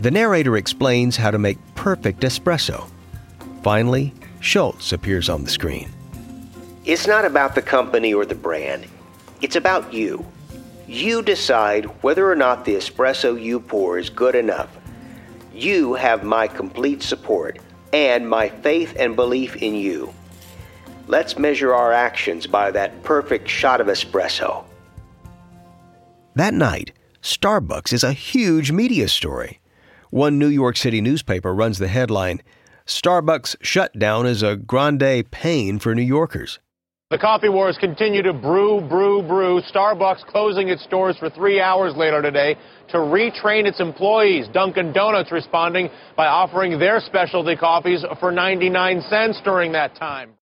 The 0.00 0.10
narrator 0.10 0.56
explains 0.56 1.16
how 1.16 1.30
to 1.30 1.38
make 1.38 1.58
perfect 1.74 2.20
espresso. 2.20 2.88
Finally, 3.62 4.14
Schultz 4.40 4.92
appears 4.92 5.28
on 5.28 5.44
the 5.44 5.50
screen. 5.50 5.90
It's 6.86 7.06
not 7.06 7.26
about 7.26 7.56
the 7.56 7.62
company 7.62 8.14
or 8.14 8.24
the 8.24 8.34
brand. 8.34 8.86
It's 9.42 9.56
about 9.56 9.92
you. 9.92 10.24
You 10.86 11.20
decide 11.20 11.84
whether 12.02 12.30
or 12.30 12.36
not 12.36 12.64
the 12.64 12.76
espresso 12.76 13.38
you 13.38 13.60
pour 13.60 13.98
is 13.98 14.08
good 14.08 14.34
enough. 14.34 14.77
You 15.58 15.94
have 15.94 16.22
my 16.22 16.46
complete 16.46 17.02
support 17.02 17.58
and 17.92 18.28
my 18.28 18.48
faith 18.48 18.94
and 18.96 19.16
belief 19.16 19.56
in 19.56 19.74
you. 19.74 20.14
Let's 21.08 21.36
measure 21.36 21.74
our 21.74 21.92
actions 21.92 22.46
by 22.46 22.70
that 22.70 23.02
perfect 23.02 23.48
shot 23.48 23.80
of 23.80 23.88
espresso. 23.88 24.64
That 26.36 26.54
night, 26.54 26.92
Starbucks 27.22 27.92
is 27.92 28.04
a 28.04 28.12
huge 28.12 28.70
media 28.70 29.08
story. 29.08 29.58
One 30.10 30.38
New 30.38 30.46
York 30.46 30.76
City 30.76 31.00
newspaper 31.00 31.52
runs 31.52 31.78
the 31.78 31.88
headline 31.88 32.40
Starbucks 32.86 33.56
shutdown 33.60 34.26
is 34.26 34.44
a 34.44 34.54
grande 34.54 35.28
pain 35.32 35.80
for 35.80 35.92
New 35.92 36.02
Yorkers. 36.02 36.60
The 37.10 37.16
coffee 37.16 37.48
wars 37.48 37.78
continue 37.80 38.20
to 38.20 38.34
brew, 38.34 38.82
brew, 38.82 39.22
brew. 39.22 39.62
Starbucks 39.62 40.26
closing 40.26 40.68
its 40.68 40.86
doors 40.88 41.16
for 41.16 41.30
three 41.30 41.58
hours 41.58 41.94
later 41.96 42.20
today 42.20 42.54
to 42.90 42.98
retrain 42.98 43.66
its 43.66 43.80
employees. 43.80 44.46
Dunkin' 44.52 44.92
Donuts 44.92 45.32
responding 45.32 45.88
by 46.18 46.26
offering 46.26 46.78
their 46.78 47.00
specialty 47.00 47.56
coffees 47.56 48.04
for 48.20 48.30
99 48.30 49.00
cents 49.08 49.40
during 49.42 49.72
that 49.72 49.96
time. 49.96 50.34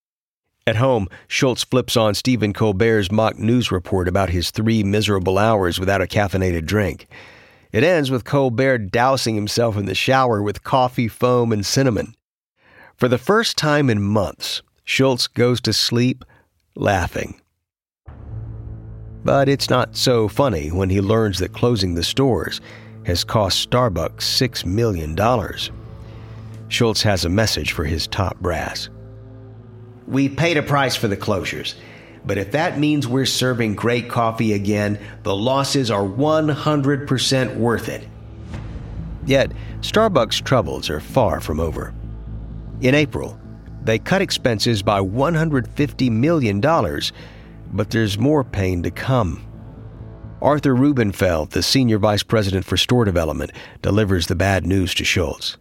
At 0.67 0.75
home, 0.75 1.07
Schultz 1.29 1.63
flips 1.63 1.97
on 1.97 2.15
Stephen 2.15 2.53
Colbert's 2.53 3.13
mock 3.13 3.39
news 3.39 3.71
report 3.71 4.09
about 4.09 4.31
his 4.31 4.51
three 4.51 4.83
miserable 4.83 5.39
hours 5.39 5.79
without 5.79 6.03
a 6.03 6.07
caffeinated 6.07 6.67
drink. 6.67 7.07
It 7.71 7.85
ends 7.85 8.11
with 8.11 8.25
Colbert 8.25 8.91
dousing 8.91 9.37
himself 9.37 9.77
in 9.77 9.87
the 9.87 9.95
shower 9.95 10.43
with 10.43 10.65
coffee 10.65 11.07
foam 11.07 11.53
and 11.53 11.65
cinnamon. 11.65 12.17
For 12.97 13.07
the 13.07 13.19
first 13.19 13.57
time 13.57 13.89
in 13.89 14.03
months, 14.03 14.63
Schultz 14.85 15.29
goes 15.29 15.61
to 15.61 15.73
sleep 15.73 16.25
laughing. 16.77 17.41
But 19.25 19.49
it's 19.49 19.69
not 19.69 19.97
so 19.97 20.29
funny 20.29 20.69
when 20.71 20.89
he 20.89 21.01
learns 21.01 21.41
that 21.41 21.53
closing 21.53 21.95
the 21.95 22.05
stores 22.05 22.61
has 23.05 23.25
cost 23.25 23.69
Starbucks 23.69 24.19
$6 24.19 24.65
million. 24.65 25.17
Schultz 26.69 27.03
has 27.03 27.25
a 27.25 27.29
message 27.29 27.73
for 27.73 27.85
his 27.85 28.07
top 28.07 28.39
brass. 28.39 28.89
We 30.07 30.29
paid 30.29 30.57
a 30.57 30.63
price 30.63 30.95
for 30.95 31.09
the 31.09 31.17
closures, 31.17 31.75
but 32.25 32.39
if 32.39 32.53
that 32.53 32.79
means 32.79 33.09
we're 33.09 33.27
serving 33.27 33.75
great 33.75 34.09
coffee 34.09 34.53
again, 34.53 34.99
the 35.23 35.35
losses 35.35 35.91
are 35.91 36.05
100% 36.05 37.57
worth 37.57 37.89
it. 37.89 38.07
Yet, 39.25 39.51
Starbucks' 39.81 40.45
troubles 40.45 40.89
are 40.89 41.01
far 41.01 41.41
from 41.41 41.59
over. 41.59 41.93
In 42.81 42.95
April, 42.95 43.39
they 43.87 43.99
cut 43.99 44.23
expenses 44.23 44.83
by 44.83 45.01
$150 45.01 46.11
million, 46.11 46.61
but 46.61 47.91
there's 47.91 48.19
more 48.19 48.45
pain 48.45 48.83
to 48.83 48.91
come. 48.91 49.43
Arthur 50.43 50.75
Rubinfeld, 50.75 51.51
the 51.51 51.63
senior 51.63 51.99
vice 51.99 52.23
president 52.23 52.67
for 52.67 52.77
store 52.77 53.05
development, 53.05 53.53
delivers 53.83 54.27
the 54.27 54.35
bad 54.35 54.67
news 54.67 54.95
to 54.95 55.05
Schultz. 55.05 55.57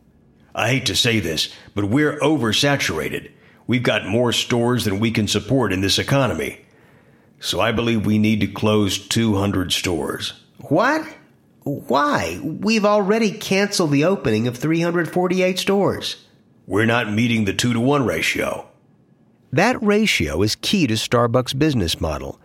I 0.53 0.69
hate 0.69 0.85
to 0.87 0.95
say 0.95 1.19
this, 1.19 1.53
but 1.73 1.85
we're 1.85 2.19
oversaturated. 2.19 3.31
We've 3.67 3.83
got 3.83 4.05
more 4.05 4.31
stores 4.31 4.85
than 4.85 4.99
we 4.99 5.11
can 5.11 5.27
support 5.27 5.73
in 5.73 5.81
this 5.81 5.97
economy. 5.97 6.59
So 7.39 7.59
I 7.59 7.71
believe 7.71 8.05
we 8.05 8.17
need 8.17 8.41
to 8.41 8.47
close 8.47 8.97
200 8.97 9.71
stores. 9.71 10.33
What? 10.59 11.05
Why? 11.63 12.39
We've 12.43 12.85
already 12.85 13.31
canceled 13.31 13.91
the 13.91 14.05
opening 14.05 14.47
of 14.47 14.57
348 14.57 15.57
stores. 15.57 16.24
We're 16.67 16.85
not 16.85 17.13
meeting 17.13 17.45
the 17.45 17.53
2 17.53 17.73
to 17.73 17.79
1 17.79 18.05
ratio. 18.07 18.67
That 19.53 19.81
ratio 19.83 20.41
is 20.41 20.55
key 20.55 20.87
to 20.87 20.95
Starbucks' 20.95 21.57
business 21.57 22.01
model. 22.01 22.39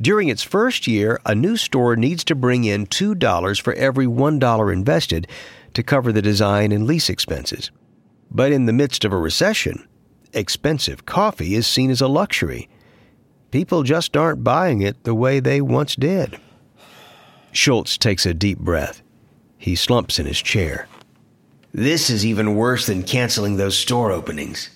During 0.00 0.28
its 0.28 0.42
first 0.42 0.88
year, 0.88 1.20
a 1.24 1.36
new 1.36 1.56
store 1.56 1.94
needs 1.94 2.24
to 2.24 2.34
bring 2.34 2.64
in 2.64 2.86
$2 2.86 3.60
for 3.62 3.72
every 3.74 4.06
$1 4.06 4.72
invested 4.72 5.28
to 5.74 5.84
cover 5.84 6.10
the 6.10 6.20
design 6.20 6.72
and 6.72 6.84
lease 6.84 7.08
expenses. 7.08 7.70
But 8.28 8.50
in 8.50 8.66
the 8.66 8.72
midst 8.72 9.04
of 9.04 9.12
a 9.12 9.18
recession, 9.18 9.86
expensive 10.32 11.06
coffee 11.06 11.54
is 11.54 11.66
seen 11.68 11.90
as 11.90 12.00
a 12.00 12.08
luxury. 12.08 12.68
People 13.52 13.84
just 13.84 14.16
aren't 14.16 14.42
buying 14.42 14.82
it 14.82 15.04
the 15.04 15.14
way 15.14 15.38
they 15.38 15.60
once 15.60 15.94
did. 15.94 16.40
Schultz 17.52 17.96
takes 17.96 18.26
a 18.26 18.34
deep 18.34 18.58
breath. 18.58 19.02
He 19.58 19.76
slumps 19.76 20.18
in 20.18 20.26
his 20.26 20.42
chair. 20.42 20.88
This 21.72 22.10
is 22.10 22.26
even 22.26 22.56
worse 22.56 22.86
than 22.86 23.02
canceling 23.02 23.56
those 23.56 23.78
store 23.78 24.10
openings. 24.10 24.70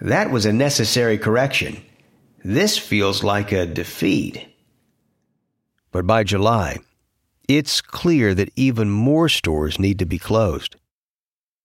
That 0.00 0.30
was 0.30 0.46
a 0.46 0.52
necessary 0.52 1.18
correction. 1.18 1.82
This 2.44 2.78
feels 2.78 3.24
like 3.24 3.50
a 3.50 3.66
defeat. 3.66 4.46
But 5.90 6.06
by 6.06 6.24
July, 6.24 6.78
it's 7.48 7.80
clear 7.80 8.34
that 8.34 8.52
even 8.56 8.90
more 8.90 9.28
stores 9.28 9.78
need 9.78 9.98
to 9.98 10.06
be 10.06 10.18
closed. 10.18 10.76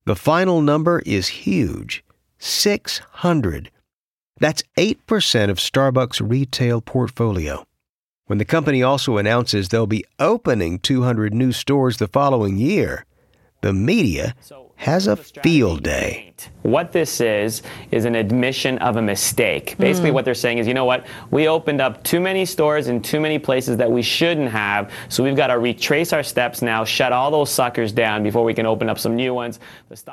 The 0.05 0.15
final 0.15 0.62
number 0.62 1.01
is 1.05 1.27
huge 1.27 2.03
600. 2.39 3.70
That's 4.39 4.63
8% 4.77 5.50
of 5.50 5.58
Starbucks' 5.58 6.27
retail 6.27 6.82
portfolio. 6.82 7.65
When 8.25 8.38
the 8.38 8.46
company 8.46 8.82
also 8.82 9.17
announces 9.17 9.70
they'll 9.70 9.86
be 9.86 10.05
opening 10.20 10.79
200 10.79 11.34
new 11.34 11.51
stores 11.51 11.98
the 11.98 12.08
following 12.08 12.58
year, 12.58 13.05
the 13.63 13.74
media 13.74 14.36
has 14.75 15.08
a 15.08 15.15
field 15.15 15.84
day. 15.84 16.34
What 16.63 16.91
this 16.91 17.22
is, 17.22 17.63
is 17.91 18.03
an 18.03 18.13
admission 18.13 18.77
of 18.79 18.98
a 18.98 19.01
mistake. 19.01 19.77
Basically, 19.77 20.10
mm. 20.10 20.13
what 20.13 20.25
they're 20.25 20.34
saying 20.34 20.58
is, 20.58 20.67
you 20.67 20.73
know 20.73 20.84
what, 20.84 21.06
we 21.32 21.47
opened 21.47 21.80
up 21.80 22.04
too 22.04 22.19
many 22.19 22.45
stores 22.45 22.89
in 22.89 23.02
too 23.02 23.21
many 23.21 23.39
places 23.39 23.78
that 23.78 23.89
we 23.89 24.02
shouldn't 24.02 24.52
have, 24.52 24.91
so 25.08 25.23
we've 25.23 25.38
got 25.38 25.47
to 25.47 25.58
retrace 25.58 26.12
our 26.12 26.23
steps 26.23 26.62
now, 26.62 26.84
shut 26.84 27.13
all 27.13 27.32
those 27.32 27.49
suckers 27.49 27.93
down 27.93 28.21
before 28.21 28.43
we 28.43 28.54
can 28.54 28.65
open 28.65 28.89
up 28.89 28.99
some 28.99 29.15
new 29.15 29.34
ones. 29.34 29.62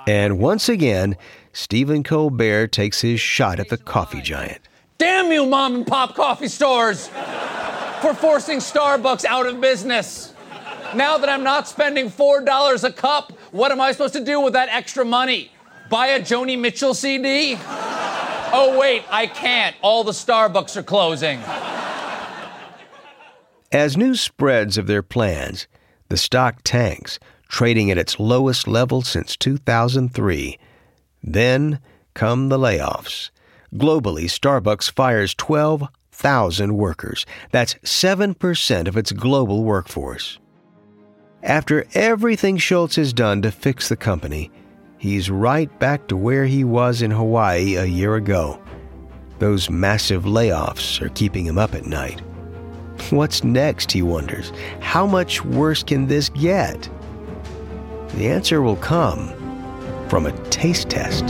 And 0.06 0.38
once 0.38 0.68
again, 0.68 1.16
Stephen 1.52 2.04
Colbert 2.04 2.68
takes 2.68 3.00
his 3.00 3.20
shot 3.20 3.58
at 3.58 3.68
the 3.68 3.78
coffee 3.78 4.22
giant. 4.22 4.60
Damn 4.98 5.32
you, 5.32 5.44
mom 5.44 5.74
and 5.74 5.86
pop 5.86 6.14
coffee 6.14 6.46
stores, 6.46 7.08
for 8.00 8.14
forcing 8.14 8.58
Starbucks 8.58 9.24
out 9.24 9.46
of 9.46 9.60
business. 9.60 10.34
Now 10.94 11.18
that 11.18 11.28
I'm 11.28 11.44
not 11.44 11.68
spending 11.68 12.10
$4 12.10 12.84
a 12.84 12.92
cup, 12.92 13.32
what 13.52 13.72
am 13.72 13.80
I 13.80 13.92
supposed 13.92 14.14
to 14.14 14.24
do 14.24 14.40
with 14.40 14.52
that 14.52 14.68
extra 14.68 15.04
money? 15.04 15.50
Buy 15.88 16.08
a 16.08 16.20
Joni 16.20 16.58
Mitchell 16.58 16.94
CD? 16.94 17.56
Oh, 18.52 18.76
wait, 18.78 19.04
I 19.10 19.26
can't. 19.26 19.76
All 19.82 20.04
the 20.04 20.12
Starbucks 20.12 20.76
are 20.76 20.82
closing. 20.82 21.40
As 23.72 23.96
news 23.96 24.20
spreads 24.20 24.76
of 24.76 24.86
their 24.88 25.02
plans, 25.02 25.68
the 26.08 26.16
stock 26.16 26.60
tanks, 26.64 27.18
trading 27.48 27.90
at 27.90 27.98
its 27.98 28.18
lowest 28.18 28.66
level 28.66 29.02
since 29.02 29.36
2003. 29.36 30.58
Then 31.22 31.78
come 32.14 32.48
the 32.48 32.58
layoffs. 32.58 33.30
Globally, 33.74 34.24
Starbucks 34.24 34.90
fires 34.90 35.34
12,000 35.34 36.76
workers. 36.76 37.26
That's 37.52 37.74
7% 37.84 38.88
of 38.88 38.96
its 38.96 39.12
global 39.12 39.62
workforce. 39.62 40.38
After 41.42 41.86
everything 41.94 42.58
Schultz 42.58 42.96
has 42.96 43.14
done 43.14 43.40
to 43.42 43.50
fix 43.50 43.88
the 43.88 43.96
company, 43.96 44.50
he's 44.98 45.30
right 45.30 45.70
back 45.78 46.06
to 46.08 46.16
where 46.16 46.44
he 46.44 46.64
was 46.64 47.00
in 47.00 47.10
Hawaii 47.10 47.76
a 47.76 47.86
year 47.86 48.16
ago. 48.16 48.60
Those 49.38 49.70
massive 49.70 50.24
layoffs 50.24 51.00
are 51.00 51.08
keeping 51.08 51.46
him 51.46 51.56
up 51.56 51.74
at 51.74 51.86
night. 51.86 52.20
What's 53.08 53.42
next, 53.42 53.90
he 53.90 54.02
wonders? 54.02 54.52
How 54.80 55.06
much 55.06 55.42
worse 55.42 55.82
can 55.82 56.06
this 56.06 56.28
get? 56.28 56.90
The 58.16 58.28
answer 58.28 58.60
will 58.60 58.76
come 58.76 59.32
from 60.10 60.26
a 60.26 60.32
taste 60.50 60.90
test. 60.90 61.24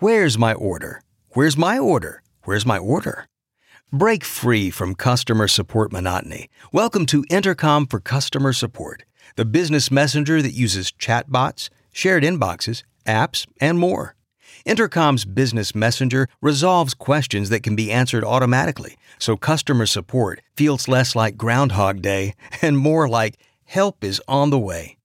Where's 0.00 0.36
my 0.36 0.54
order? 0.54 1.02
Where's 1.34 1.56
my 1.56 1.78
order? 1.78 2.22
Where's 2.42 2.66
my 2.66 2.78
order? 2.78 3.26
Break 3.92 4.22
free 4.22 4.68
from 4.68 4.94
customer 4.94 5.48
support 5.48 5.92
monotony. 5.92 6.50
Welcome 6.74 7.06
to 7.06 7.24
Intercom 7.30 7.86
for 7.86 8.00
Customer 8.00 8.52
Support, 8.52 9.04
the 9.36 9.46
business 9.46 9.90
messenger 9.90 10.42
that 10.42 10.52
uses 10.52 10.92
chatbots, 10.92 11.70
shared 11.90 12.22
inboxes, 12.22 12.82
apps, 13.06 13.46
and 13.62 13.78
more. 13.78 14.14
Intercom's 14.66 15.24
business 15.24 15.74
messenger 15.74 16.28
resolves 16.42 16.92
questions 16.92 17.48
that 17.48 17.62
can 17.62 17.74
be 17.74 17.90
answered 17.90 18.24
automatically, 18.24 18.98
so 19.18 19.38
customer 19.38 19.86
support 19.86 20.42
feels 20.54 20.86
less 20.86 21.16
like 21.16 21.38
Groundhog 21.38 22.02
Day 22.02 22.34
and 22.60 22.76
more 22.76 23.08
like 23.08 23.38
help 23.64 24.04
is 24.04 24.20
on 24.28 24.50
the 24.50 24.58
way. 24.58 24.98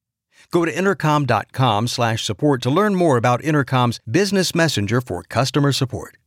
Go 0.52 0.66
to 0.66 0.78
intercom.com/support 0.78 2.62
to 2.62 2.70
learn 2.70 2.96
more 2.96 3.16
about 3.16 3.46
Intercom's 3.46 4.02
business 4.12 4.54
messenger 4.54 5.00
for 5.00 5.24
customer 5.24 5.72
support. 5.72 6.18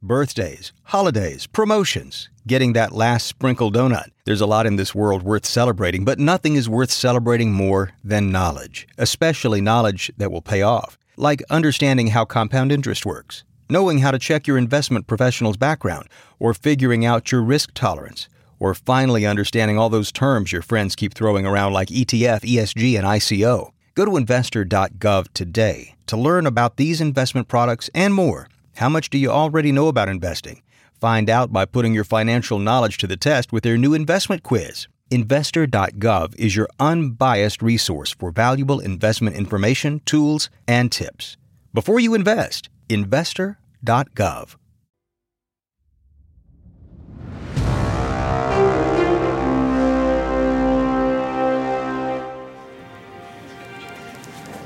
Birthdays, 0.00 0.72
holidays, 0.84 1.48
promotions, 1.48 2.28
getting 2.46 2.72
that 2.72 2.92
last 2.92 3.26
sprinkle 3.26 3.72
donut. 3.72 4.10
There's 4.26 4.40
a 4.40 4.46
lot 4.46 4.64
in 4.64 4.76
this 4.76 4.94
world 4.94 5.24
worth 5.24 5.44
celebrating, 5.44 6.04
but 6.04 6.20
nothing 6.20 6.54
is 6.54 6.68
worth 6.68 6.92
celebrating 6.92 7.52
more 7.52 7.90
than 8.04 8.30
knowledge, 8.30 8.86
especially 8.96 9.60
knowledge 9.60 10.12
that 10.16 10.30
will 10.30 10.40
pay 10.40 10.62
off, 10.62 10.96
like 11.16 11.42
understanding 11.50 12.06
how 12.08 12.24
compound 12.24 12.70
interest 12.70 13.04
works, 13.04 13.42
knowing 13.68 13.98
how 13.98 14.12
to 14.12 14.20
check 14.20 14.46
your 14.46 14.56
investment 14.56 15.08
professional's 15.08 15.56
background, 15.56 16.08
or 16.38 16.54
figuring 16.54 17.04
out 17.04 17.32
your 17.32 17.42
risk 17.42 17.72
tolerance, 17.74 18.28
or 18.60 18.74
finally 18.74 19.26
understanding 19.26 19.78
all 19.78 19.90
those 19.90 20.12
terms 20.12 20.52
your 20.52 20.62
friends 20.62 20.94
keep 20.94 21.12
throwing 21.12 21.44
around 21.44 21.72
like 21.72 21.88
ETF, 21.88 22.42
ESG, 22.42 22.96
and 22.96 23.04
ICO. 23.04 23.72
Go 23.96 24.04
to 24.04 24.16
investor.gov 24.16 25.26
today 25.34 25.96
to 26.06 26.16
learn 26.16 26.46
about 26.46 26.76
these 26.76 27.00
investment 27.00 27.48
products 27.48 27.90
and 27.92 28.14
more 28.14 28.48
how 28.78 28.88
much 28.88 29.10
do 29.10 29.18
you 29.18 29.28
already 29.28 29.72
know 29.72 29.88
about 29.88 30.08
investing? 30.08 30.62
Find 31.00 31.28
out 31.28 31.52
by 31.52 31.64
putting 31.64 31.94
your 31.94 32.04
financial 32.04 32.60
knowledge 32.60 32.96
to 32.98 33.08
the 33.08 33.16
test 33.16 33.52
with 33.52 33.64
their 33.64 33.76
new 33.76 33.92
investment 33.92 34.44
quiz. 34.44 34.86
Investor.gov 35.10 36.36
is 36.36 36.54
your 36.54 36.68
unbiased 36.78 37.60
resource 37.60 38.12
for 38.12 38.30
valuable 38.30 38.78
investment 38.78 39.34
information, 39.34 40.00
tools, 40.04 40.48
and 40.68 40.92
tips. 40.92 41.36
Before 41.74 41.98
you 41.98 42.14
invest, 42.14 42.68
investor.gov. 42.88 44.54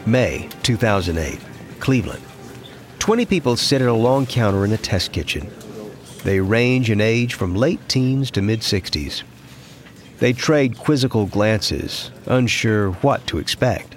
May 0.04 0.48
2008, 0.62 1.40
Cleveland. 1.80 2.31
20 3.02 3.26
people 3.26 3.56
sit 3.56 3.82
at 3.82 3.88
a 3.88 3.92
long 3.92 4.26
counter 4.26 4.64
in 4.64 4.70
a 4.70 4.76
test 4.76 5.10
kitchen. 5.10 5.50
They 6.22 6.38
range 6.38 6.88
in 6.88 7.00
age 7.00 7.34
from 7.34 7.56
late 7.56 7.88
teens 7.88 8.30
to 8.30 8.40
mid 8.40 8.60
60s. 8.60 9.24
They 10.18 10.32
trade 10.32 10.78
quizzical 10.78 11.26
glances, 11.26 12.12
unsure 12.26 12.92
what 12.92 13.26
to 13.26 13.38
expect. 13.38 13.96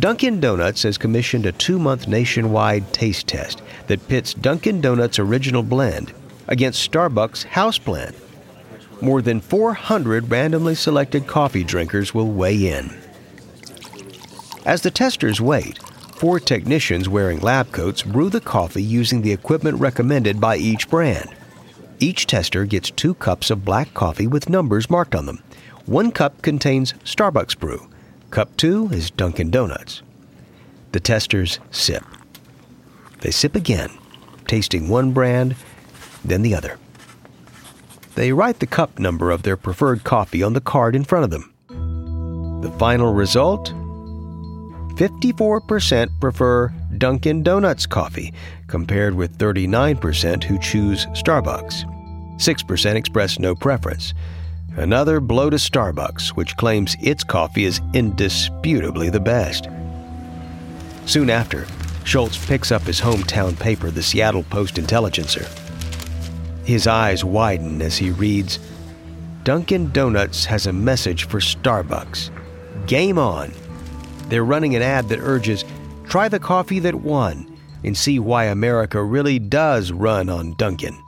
Dunkin' 0.00 0.40
Donuts 0.40 0.82
has 0.82 0.98
commissioned 0.98 1.46
a 1.46 1.52
two 1.52 1.78
month 1.78 2.08
nationwide 2.08 2.92
taste 2.92 3.28
test 3.28 3.62
that 3.86 4.08
pits 4.08 4.34
Dunkin' 4.34 4.80
Donuts' 4.80 5.20
original 5.20 5.62
blend 5.62 6.12
against 6.48 6.90
Starbucks' 6.90 7.44
house 7.44 7.78
blend. 7.78 8.16
More 9.00 9.22
than 9.22 9.40
400 9.40 10.28
randomly 10.28 10.74
selected 10.74 11.28
coffee 11.28 11.62
drinkers 11.62 12.12
will 12.12 12.32
weigh 12.32 12.66
in. 12.66 12.92
As 14.64 14.82
the 14.82 14.90
testers 14.90 15.40
wait, 15.40 15.78
four 16.16 16.40
technicians 16.40 17.08
wearing 17.08 17.40
lab 17.40 17.70
coats 17.72 18.02
brew 18.02 18.30
the 18.30 18.40
coffee 18.40 18.82
using 18.82 19.20
the 19.20 19.32
equipment 19.32 19.78
recommended 19.78 20.40
by 20.40 20.56
each 20.56 20.88
brand. 20.88 21.28
Each 21.98 22.26
tester 22.26 22.64
gets 22.64 22.90
two 22.90 23.14
cups 23.14 23.50
of 23.50 23.64
black 23.64 23.92
coffee 23.92 24.26
with 24.26 24.48
numbers 24.48 24.88
marked 24.88 25.14
on 25.14 25.26
them. 25.26 25.42
One 25.84 26.10
cup 26.10 26.40
contains 26.42 26.94
Starbucks 27.04 27.58
brew. 27.58 27.88
Cup 28.30 28.56
two 28.56 28.88
is 28.92 29.10
Dunkin' 29.10 29.50
Donuts. 29.50 30.02
The 30.92 31.00
testers 31.00 31.58
sip. 31.70 32.04
They 33.20 33.30
sip 33.30 33.54
again, 33.54 33.90
tasting 34.46 34.88
one 34.88 35.12
brand, 35.12 35.54
then 36.24 36.42
the 36.42 36.54
other. 36.54 36.78
They 38.14 38.32
write 38.32 38.60
the 38.60 38.66
cup 38.66 38.98
number 38.98 39.30
of 39.30 39.42
their 39.42 39.58
preferred 39.58 40.02
coffee 40.02 40.42
on 40.42 40.54
the 40.54 40.60
card 40.62 40.96
in 40.96 41.04
front 41.04 41.24
of 41.24 41.30
them. 41.30 41.52
The 42.62 42.72
final 42.78 43.12
result 43.12 43.72
54% 44.96 46.08
prefer 46.20 46.72
Dunkin' 46.96 47.42
Donuts 47.42 47.84
coffee, 47.84 48.32
compared 48.66 49.14
with 49.14 49.36
39% 49.36 50.42
who 50.42 50.58
choose 50.58 51.04
Starbucks. 51.06 51.84
6% 52.38 52.94
express 52.94 53.38
no 53.38 53.54
preference. 53.54 54.14
Another 54.76 55.20
blow 55.20 55.50
to 55.50 55.56
Starbucks, 55.56 56.30
which 56.30 56.56
claims 56.56 56.96
its 57.00 57.24
coffee 57.24 57.64
is 57.64 57.80
indisputably 57.92 59.10
the 59.10 59.20
best. 59.20 59.68
Soon 61.04 61.28
after, 61.28 61.66
Schultz 62.04 62.42
picks 62.46 62.72
up 62.72 62.82
his 62.82 63.00
hometown 63.00 63.58
paper, 63.58 63.90
the 63.90 64.02
Seattle 64.02 64.44
Post 64.44 64.78
Intelligencer. 64.78 65.46
His 66.64 66.86
eyes 66.86 67.22
widen 67.22 67.82
as 67.82 67.98
he 67.98 68.10
reads 68.10 68.58
Dunkin' 69.44 69.92
Donuts 69.92 70.46
has 70.46 70.66
a 70.66 70.72
message 70.72 71.28
for 71.28 71.38
Starbucks. 71.38 72.30
Game 72.86 73.18
on! 73.18 73.52
They're 74.28 74.44
running 74.44 74.74
an 74.74 74.82
ad 74.82 75.08
that 75.08 75.20
urges 75.20 75.64
try 76.04 76.28
the 76.28 76.40
coffee 76.40 76.78
that 76.80 76.94
won 76.94 77.56
and 77.84 77.96
see 77.96 78.18
why 78.18 78.44
America 78.46 79.02
really 79.02 79.38
does 79.38 79.92
run 79.92 80.28
on 80.28 80.54
Dunkin'. 80.54 81.02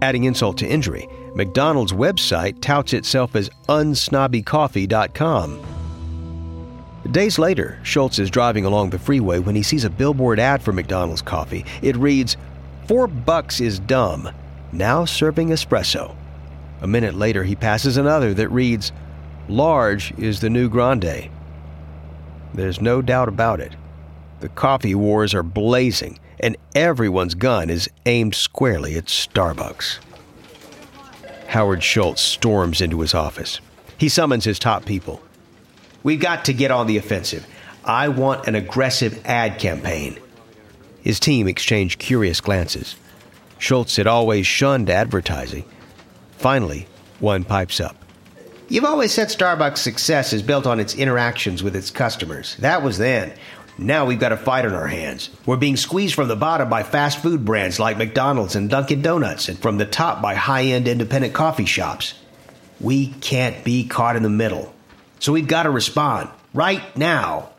Adding 0.00 0.24
insult 0.24 0.58
to 0.58 0.66
injury, 0.66 1.08
McDonald's 1.34 1.92
website 1.92 2.60
touts 2.60 2.92
itself 2.92 3.36
as 3.36 3.48
unsnobbycoffee.com. 3.68 5.62
Days 7.10 7.38
later, 7.38 7.80
Schultz 7.82 8.18
is 8.18 8.30
driving 8.30 8.64
along 8.64 8.90
the 8.90 8.98
freeway 8.98 9.38
when 9.40 9.56
he 9.56 9.62
sees 9.62 9.84
a 9.84 9.90
billboard 9.90 10.38
ad 10.38 10.62
for 10.62 10.72
McDonald's 10.72 11.22
coffee. 11.22 11.64
It 11.82 11.96
reads, 11.96 12.36
Four 12.86 13.06
bucks 13.06 13.60
is 13.60 13.78
dumb, 13.78 14.30
now 14.72 15.04
serving 15.04 15.48
espresso. 15.48 16.14
A 16.80 16.86
minute 16.86 17.14
later, 17.14 17.44
he 17.44 17.56
passes 17.56 17.96
another 17.96 18.34
that 18.34 18.48
reads, 18.48 18.92
Large 19.48 20.12
is 20.18 20.40
the 20.40 20.50
new 20.50 20.68
grande. 20.68 21.30
There's 22.54 22.80
no 22.80 23.02
doubt 23.02 23.28
about 23.28 23.60
it. 23.60 23.74
The 24.40 24.48
coffee 24.48 24.94
wars 24.94 25.34
are 25.34 25.42
blazing, 25.42 26.18
and 26.40 26.56
everyone's 26.74 27.34
gun 27.34 27.70
is 27.70 27.88
aimed 28.06 28.34
squarely 28.34 28.96
at 28.96 29.06
Starbucks. 29.06 29.98
Howard 31.48 31.82
Schultz 31.82 32.22
storms 32.22 32.80
into 32.80 33.00
his 33.00 33.14
office. 33.14 33.60
He 33.98 34.08
summons 34.08 34.44
his 34.44 34.58
top 34.58 34.84
people. 34.84 35.22
We've 36.02 36.20
got 36.20 36.44
to 36.46 36.52
get 36.52 36.70
on 36.70 36.86
the 36.86 36.96
offensive. 36.96 37.46
I 37.84 38.08
want 38.08 38.48
an 38.48 38.54
aggressive 38.54 39.20
ad 39.24 39.58
campaign. 39.58 40.18
His 41.02 41.20
team 41.20 41.48
exchanged 41.48 41.98
curious 41.98 42.40
glances. 42.40 42.96
Schultz 43.58 43.96
had 43.96 44.06
always 44.06 44.46
shunned 44.46 44.90
advertising. 44.90 45.64
Finally, 46.38 46.86
one 47.20 47.44
pipes 47.44 47.80
up. 47.80 47.96
You've 48.72 48.86
always 48.86 49.12
said 49.12 49.28
Starbucks' 49.28 49.76
success 49.76 50.32
is 50.32 50.40
built 50.40 50.66
on 50.66 50.80
its 50.80 50.94
interactions 50.94 51.62
with 51.62 51.76
its 51.76 51.90
customers. 51.90 52.56
That 52.56 52.82
was 52.82 52.96
then. 52.96 53.34
Now 53.76 54.06
we've 54.06 54.18
got 54.18 54.32
a 54.32 54.36
fight 54.38 54.64
on 54.64 54.72
our 54.72 54.86
hands. 54.86 55.28
We're 55.44 55.58
being 55.58 55.76
squeezed 55.76 56.14
from 56.14 56.28
the 56.28 56.36
bottom 56.36 56.70
by 56.70 56.82
fast 56.82 57.18
food 57.18 57.44
brands 57.44 57.78
like 57.78 57.98
McDonald's 57.98 58.56
and 58.56 58.70
Dunkin' 58.70 59.02
Donuts, 59.02 59.50
and 59.50 59.58
from 59.58 59.76
the 59.76 59.84
top 59.84 60.22
by 60.22 60.36
high 60.36 60.64
end 60.64 60.88
independent 60.88 61.34
coffee 61.34 61.66
shops. 61.66 62.14
We 62.80 63.08
can't 63.20 63.62
be 63.62 63.86
caught 63.86 64.16
in 64.16 64.22
the 64.22 64.30
middle. 64.30 64.74
So 65.18 65.32
we've 65.32 65.46
got 65.46 65.64
to 65.64 65.70
respond 65.70 66.30
right 66.54 66.96
now. 66.96 67.50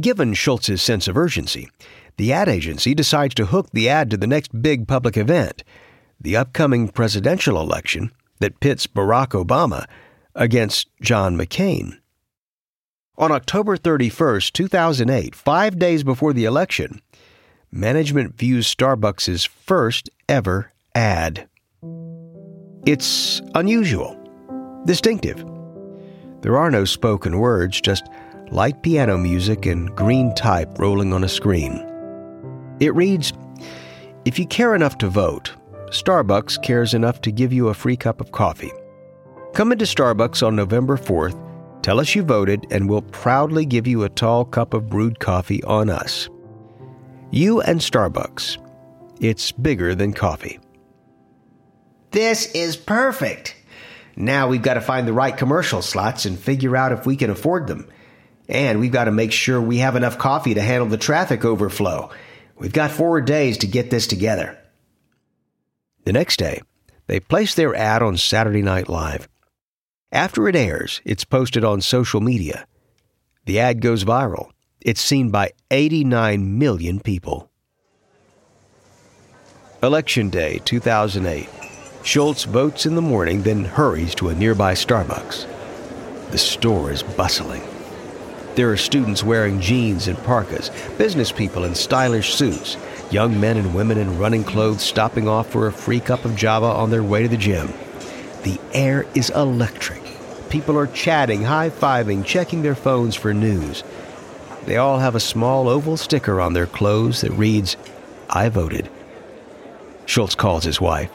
Given 0.00 0.32
Schultz's 0.32 0.80
sense 0.80 1.06
of 1.06 1.18
urgency, 1.18 1.68
the 2.16 2.32
ad 2.32 2.48
agency 2.48 2.94
decides 2.94 3.34
to 3.34 3.44
hook 3.44 3.68
the 3.74 3.90
ad 3.90 4.08
to 4.08 4.16
the 4.16 4.26
next 4.26 4.62
big 4.62 4.88
public 4.88 5.18
event, 5.18 5.62
the 6.18 6.34
upcoming 6.34 6.88
presidential 6.88 7.60
election 7.60 8.10
that 8.42 8.60
pits 8.60 8.86
Barack 8.86 9.28
Obama 9.28 9.86
against 10.34 10.88
John 11.00 11.36
McCain. 11.36 11.98
On 13.18 13.30
October 13.30 13.76
31, 13.76 14.40
2008, 14.52 15.34
five 15.34 15.78
days 15.78 16.02
before 16.02 16.32
the 16.32 16.44
election, 16.44 17.00
management 17.70 18.36
views 18.36 18.72
Starbucks' 18.72 19.46
first 19.46 20.10
ever 20.28 20.72
ad. 20.94 21.48
It's 22.86 23.40
unusual, 23.54 24.18
distinctive. 24.86 25.44
There 26.40 26.58
are 26.58 26.70
no 26.70 26.84
spoken 26.84 27.38
words, 27.38 27.80
just 27.80 28.08
light 28.50 28.82
piano 28.82 29.16
music 29.16 29.66
and 29.66 29.94
green 29.94 30.34
type 30.34 30.78
rolling 30.78 31.12
on 31.12 31.22
a 31.22 31.28
screen. 31.28 31.86
It 32.80 32.94
reads 32.94 33.32
If 34.24 34.38
you 34.38 34.46
care 34.46 34.74
enough 34.74 34.98
to 34.98 35.08
vote, 35.08 35.52
Starbucks 35.92 36.62
cares 36.62 36.94
enough 36.94 37.20
to 37.20 37.30
give 37.30 37.52
you 37.52 37.68
a 37.68 37.74
free 37.74 37.98
cup 37.98 38.22
of 38.22 38.32
coffee. 38.32 38.72
Come 39.52 39.72
into 39.72 39.84
Starbucks 39.84 40.44
on 40.44 40.56
November 40.56 40.96
4th, 40.96 41.38
tell 41.82 42.00
us 42.00 42.14
you 42.14 42.22
voted, 42.22 42.66
and 42.70 42.88
we'll 42.88 43.02
proudly 43.02 43.66
give 43.66 43.86
you 43.86 44.04
a 44.04 44.08
tall 44.08 44.46
cup 44.46 44.72
of 44.72 44.88
brewed 44.88 45.20
coffee 45.20 45.62
on 45.64 45.90
us. 45.90 46.30
You 47.30 47.60
and 47.60 47.78
Starbucks. 47.78 48.56
It's 49.20 49.52
bigger 49.52 49.94
than 49.94 50.14
coffee. 50.14 50.60
This 52.12 52.50
is 52.52 52.74
perfect. 52.74 53.54
Now 54.16 54.48
we've 54.48 54.62
got 54.62 54.74
to 54.74 54.80
find 54.80 55.06
the 55.06 55.12
right 55.12 55.36
commercial 55.36 55.82
slots 55.82 56.24
and 56.24 56.38
figure 56.38 56.74
out 56.74 56.92
if 56.92 57.04
we 57.04 57.16
can 57.16 57.28
afford 57.28 57.66
them. 57.66 57.86
And 58.48 58.80
we've 58.80 58.92
got 58.92 59.04
to 59.04 59.12
make 59.12 59.32
sure 59.32 59.60
we 59.60 59.78
have 59.78 59.96
enough 59.96 60.16
coffee 60.16 60.54
to 60.54 60.62
handle 60.62 60.88
the 60.88 60.96
traffic 60.96 61.44
overflow. 61.44 62.08
We've 62.56 62.72
got 62.72 62.90
four 62.90 63.20
days 63.20 63.58
to 63.58 63.66
get 63.66 63.90
this 63.90 64.06
together. 64.06 64.58
The 66.04 66.12
next 66.12 66.38
day, 66.38 66.60
they 67.06 67.20
place 67.20 67.54
their 67.54 67.74
ad 67.74 68.02
on 68.02 68.16
Saturday 68.16 68.62
Night 68.62 68.88
Live. 68.88 69.28
After 70.10 70.48
it 70.48 70.56
airs, 70.56 71.00
it's 71.04 71.24
posted 71.24 71.64
on 71.64 71.80
social 71.80 72.20
media. 72.20 72.66
The 73.46 73.60
ad 73.60 73.80
goes 73.80 74.04
viral. 74.04 74.50
It's 74.80 75.00
seen 75.00 75.30
by 75.30 75.52
89 75.70 76.58
million 76.58 77.00
people. 77.00 77.50
Election 79.82 80.28
Day 80.28 80.60
2008. 80.64 81.48
Schultz 82.04 82.44
votes 82.44 82.84
in 82.84 82.96
the 82.96 83.02
morning, 83.02 83.42
then 83.42 83.64
hurries 83.64 84.14
to 84.16 84.28
a 84.28 84.34
nearby 84.34 84.74
Starbucks. 84.74 85.46
The 86.30 86.38
store 86.38 86.90
is 86.90 87.02
bustling. 87.02 87.62
There 88.54 88.70
are 88.70 88.76
students 88.76 89.22
wearing 89.22 89.60
jeans 89.60 90.08
and 90.08 90.18
parkas, 90.24 90.70
business 90.98 91.32
people 91.32 91.64
in 91.64 91.74
stylish 91.74 92.34
suits, 92.34 92.76
young 93.10 93.40
men 93.40 93.56
and 93.56 93.74
women 93.74 93.96
in 93.96 94.18
running 94.18 94.44
clothes 94.44 94.82
stopping 94.82 95.26
off 95.26 95.48
for 95.48 95.66
a 95.66 95.72
free 95.72 96.00
cup 96.00 96.26
of 96.26 96.36
java 96.36 96.66
on 96.66 96.90
their 96.90 97.02
way 97.02 97.22
to 97.22 97.28
the 97.28 97.38
gym. 97.38 97.72
The 98.42 98.60
air 98.74 99.06
is 99.14 99.30
electric. 99.30 100.02
People 100.50 100.78
are 100.78 100.86
chatting, 100.88 101.42
high 101.42 101.70
fiving, 101.70 102.26
checking 102.26 102.60
their 102.60 102.74
phones 102.74 103.16
for 103.16 103.32
news. 103.32 103.84
They 104.66 104.76
all 104.76 104.98
have 104.98 105.14
a 105.14 105.20
small 105.20 105.66
oval 105.66 105.96
sticker 105.96 106.38
on 106.38 106.52
their 106.52 106.66
clothes 106.66 107.22
that 107.22 107.32
reads, 107.32 107.78
I 108.28 108.50
voted. 108.50 108.90
Schultz 110.04 110.34
calls 110.34 110.64
his 110.64 110.78
wife. 110.78 111.10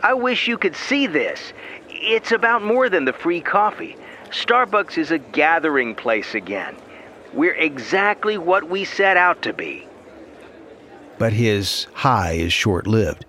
I 0.00 0.14
wish 0.14 0.48
you 0.48 0.58
could 0.58 0.74
see 0.74 1.06
this. 1.06 1.52
It's 1.90 2.32
about 2.32 2.64
more 2.64 2.88
than 2.88 3.04
the 3.04 3.12
free 3.12 3.40
coffee. 3.40 3.96
Starbucks 4.30 4.96
is 4.96 5.10
a 5.10 5.18
gathering 5.18 5.94
place 5.94 6.34
again. 6.34 6.76
We're 7.32 7.54
exactly 7.54 8.38
what 8.38 8.70
we 8.70 8.84
set 8.84 9.16
out 9.16 9.42
to 9.42 9.52
be. 9.52 9.86
But 11.18 11.32
his 11.32 11.86
high 11.92 12.32
is 12.32 12.52
short 12.52 12.86
lived. 12.86 13.26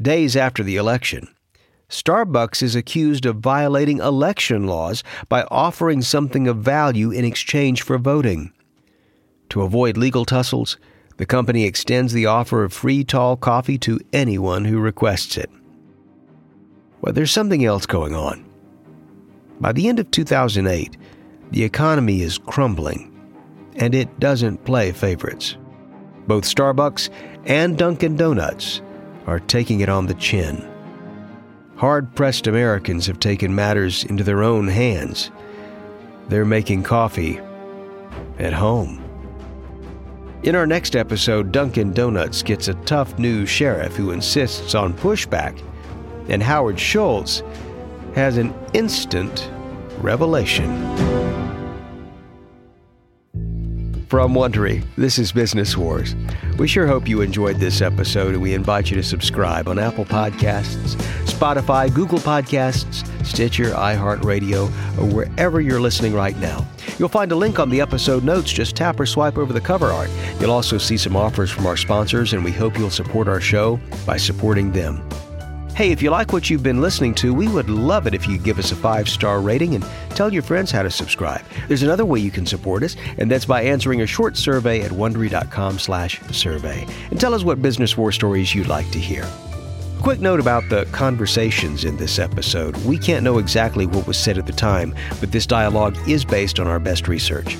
Days 0.00 0.36
after 0.36 0.62
the 0.62 0.76
election, 0.76 1.28
Starbucks 1.88 2.62
is 2.62 2.76
accused 2.76 3.24
of 3.24 3.36
violating 3.36 3.98
election 3.98 4.66
laws 4.66 5.02
by 5.28 5.44
offering 5.50 6.02
something 6.02 6.46
of 6.46 6.58
value 6.58 7.10
in 7.10 7.24
exchange 7.24 7.82
for 7.82 7.96
voting. 7.96 8.52
To 9.50 9.62
avoid 9.62 9.96
legal 9.96 10.24
tussles, 10.24 10.76
the 11.16 11.26
company 11.26 11.64
extends 11.64 12.12
the 12.12 12.26
offer 12.26 12.64
of 12.64 12.72
free 12.72 13.02
tall 13.02 13.36
coffee 13.36 13.78
to 13.78 14.00
anyone 14.12 14.66
who 14.66 14.78
requests 14.78 15.38
it. 15.38 15.50
But 17.00 17.14
there's 17.14 17.30
something 17.30 17.64
else 17.64 17.86
going 17.86 18.14
on. 18.14 18.45
By 19.60 19.72
the 19.72 19.88
end 19.88 19.98
of 19.98 20.10
2008, 20.10 20.96
The 21.52 21.62
economy 21.62 22.22
is 22.22 22.38
crumbling, 22.38 23.12
and 23.76 23.94
it 23.94 24.18
doesn't 24.18 24.64
play 24.64 24.90
favorites. 24.92 25.56
Both 26.26 26.44
Starbucks 26.44 27.08
and 27.44 27.78
Dunkin' 27.78 28.16
Donuts 28.16 28.82
are 29.26 29.38
taking 29.40 29.80
it 29.80 29.88
on 29.88 30.06
the 30.06 30.14
chin. 30.14 30.68
Hard 31.76 32.14
pressed 32.16 32.46
Americans 32.46 33.06
have 33.06 33.20
taken 33.20 33.54
matters 33.54 34.02
into 34.04 34.24
their 34.24 34.42
own 34.42 34.66
hands. 34.66 35.30
They're 36.28 36.44
making 36.44 36.82
coffee 36.82 37.38
at 38.38 38.52
home. 38.52 39.02
In 40.42 40.56
our 40.56 40.66
next 40.66 40.96
episode, 40.96 41.52
Dunkin' 41.52 41.92
Donuts 41.92 42.42
gets 42.42 42.68
a 42.68 42.74
tough 42.84 43.18
new 43.18 43.46
sheriff 43.46 43.94
who 43.94 44.10
insists 44.10 44.74
on 44.74 44.94
pushback, 44.94 45.62
and 46.28 46.42
Howard 46.42 46.80
Schultz 46.80 47.42
has 48.16 48.38
an 48.38 48.54
instant 48.72 49.50
revelation. 49.98 50.64
From 54.08 54.32
Wondery, 54.32 54.82
this 54.96 55.18
is 55.18 55.32
Business 55.32 55.76
Wars. 55.76 56.14
We 56.56 56.66
sure 56.66 56.86
hope 56.86 57.06
you 57.06 57.20
enjoyed 57.20 57.56
this 57.56 57.82
episode, 57.82 58.32
and 58.32 58.40
we 58.40 58.54
invite 58.54 58.88
you 58.88 58.96
to 58.96 59.02
subscribe 59.02 59.68
on 59.68 59.78
Apple 59.78 60.06
Podcasts, 60.06 60.94
Spotify, 61.26 61.92
Google 61.92 62.18
Podcasts, 62.20 63.06
Stitcher, 63.26 63.72
iHeartRadio, 63.72 64.68
or 64.98 65.14
wherever 65.14 65.60
you're 65.60 65.80
listening 65.80 66.14
right 66.14 66.38
now. 66.38 66.66
You'll 66.98 67.10
find 67.10 67.30
a 67.32 67.36
link 67.36 67.58
on 67.58 67.68
the 67.68 67.82
episode 67.82 68.24
notes. 68.24 68.50
Just 68.50 68.76
tap 68.76 68.98
or 68.98 69.04
swipe 69.04 69.36
over 69.36 69.52
the 69.52 69.60
cover 69.60 69.88
art. 69.88 70.08
You'll 70.40 70.52
also 70.52 70.78
see 70.78 70.96
some 70.96 71.16
offers 71.16 71.50
from 71.50 71.66
our 71.66 71.76
sponsors, 71.76 72.32
and 72.32 72.42
we 72.42 72.52
hope 72.52 72.78
you'll 72.78 72.88
support 72.88 73.28
our 73.28 73.42
show 73.42 73.78
by 74.06 74.16
supporting 74.16 74.72
them. 74.72 75.06
Hey, 75.76 75.90
if 75.90 76.00
you 76.00 76.08
like 76.08 76.32
what 76.32 76.48
you've 76.48 76.62
been 76.62 76.80
listening 76.80 77.12
to, 77.16 77.34
we 77.34 77.48
would 77.48 77.68
love 77.68 78.06
it 78.06 78.14
if 78.14 78.26
you 78.26 78.38
give 78.38 78.58
us 78.58 78.72
a 78.72 78.74
five 78.74 79.10
star 79.10 79.42
rating 79.42 79.74
and 79.74 79.84
tell 80.08 80.32
your 80.32 80.40
friends 80.42 80.70
how 80.70 80.82
to 80.82 80.90
subscribe. 80.90 81.44
There's 81.68 81.82
another 81.82 82.06
way 82.06 82.18
you 82.18 82.30
can 82.30 82.46
support 82.46 82.82
us, 82.82 82.96
and 83.18 83.30
that's 83.30 83.44
by 83.44 83.60
answering 83.60 84.00
a 84.00 84.06
short 84.06 84.38
survey 84.38 84.80
at 84.80 84.90
wondery.com/survey 84.90 86.86
and 87.10 87.20
tell 87.20 87.34
us 87.34 87.44
what 87.44 87.60
business 87.60 87.94
war 87.94 88.10
stories 88.10 88.54
you'd 88.54 88.68
like 88.68 88.90
to 88.92 88.98
hear. 88.98 89.28
Quick 90.00 90.20
note 90.20 90.40
about 90.40 90.66
the 90.70 90.86
conversations 90.92 91.84
in 91.84 91.98
this 91.98 92.18
episode. 92.18 92.74
We 92.86 92.96
can't 92.96 93.22
know 93.22 93.36
exactly 93.36 93.84
what 93.84 94.06
was 94.06 94.16
said 94.16 94.38
at 94.38 94.46
the 94.46 94.54
time, 94.54 94.94
but 95.20 95.30
this 95.30 95.44
dialogue 95.44 95.98
is 96.08 96.24
based 96.24 96.58
on 96.58 96.66
our 96.66 96.78
best 96.78 97.06
research. 97.06 97.54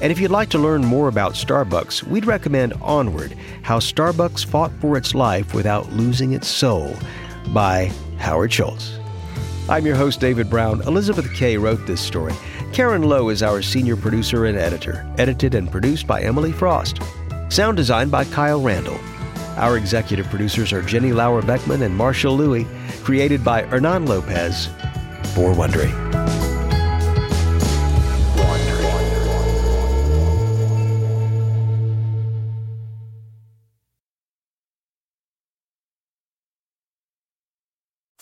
And 0.00 0.12
if 0.12 0.20
you'd 0.20 0.30
like 0.30 0.50
to 0.50 0.58
learn 0.58 0.84
more 0.84 1.08
about 1.08 1.32
Starbucks, 1.32 2.04
we'd 2.04 2.26
recommend 2.26 2.74
Onward 2.74 3.36
How 3.62 3.80
Starbucks 3.80 4.44
Fought 4.44 4.70
for 4.80 4.96
Its 4.96 5.16
Life 5.16 5.52
Without 5.52 5.90
Losing 5.90 6.32
Its 6.32 6.46
Soul 6.46 6.94
by 7.52 7.90
Howard 8.18 8.52
Schultz. 8.52 8.98
I'm 9.68 9.84
your 9.84 9.96
host, 9.96 10.20
David 10.20 10.48
Brown. 10.48 10.80
Elizabeth 10.82 11.32
Kay 11.34 11.56
wrote 11.56 11.86
this 11.86 12.00
story. 12.00 12.34
Karen 12.72 13.02
Lowe 13.02 13.30
is 13.30 13.42
our 13.42 13.62
senior 13.62 13.96
producer 13.96 14.46
and 14.46 14.56
editor, 14.56 15.06
edited 15.18 15.54
and 15.54 15.70
produced 15.70 16.06
by 16.06 16.22
Emily 16.22 16.52
Frost. 16.52 17.00
Sound 17.48 17.76
design 17.76 18.08
by 18.08 18.24
Kyle 18.24 18.60
Randall. 18.60 18.98
Our 19.56 19.76
executive 19.76 20.26
producers 20.26 20.72
are 20.72 20.82
Jenny 20.82 21.12
Lauer 21.12 21.42
Beckman 21.42 21.82
and 21.82 21.96
Marshall 21.96 22.36
Louie, 22.36 22.66
created 23.02 23.42
by 23.44 23.62
Hernan 23.62 24.06
Lopez 24.06 24.66
for 25.34 25.52
Wondery. 25.52 26.25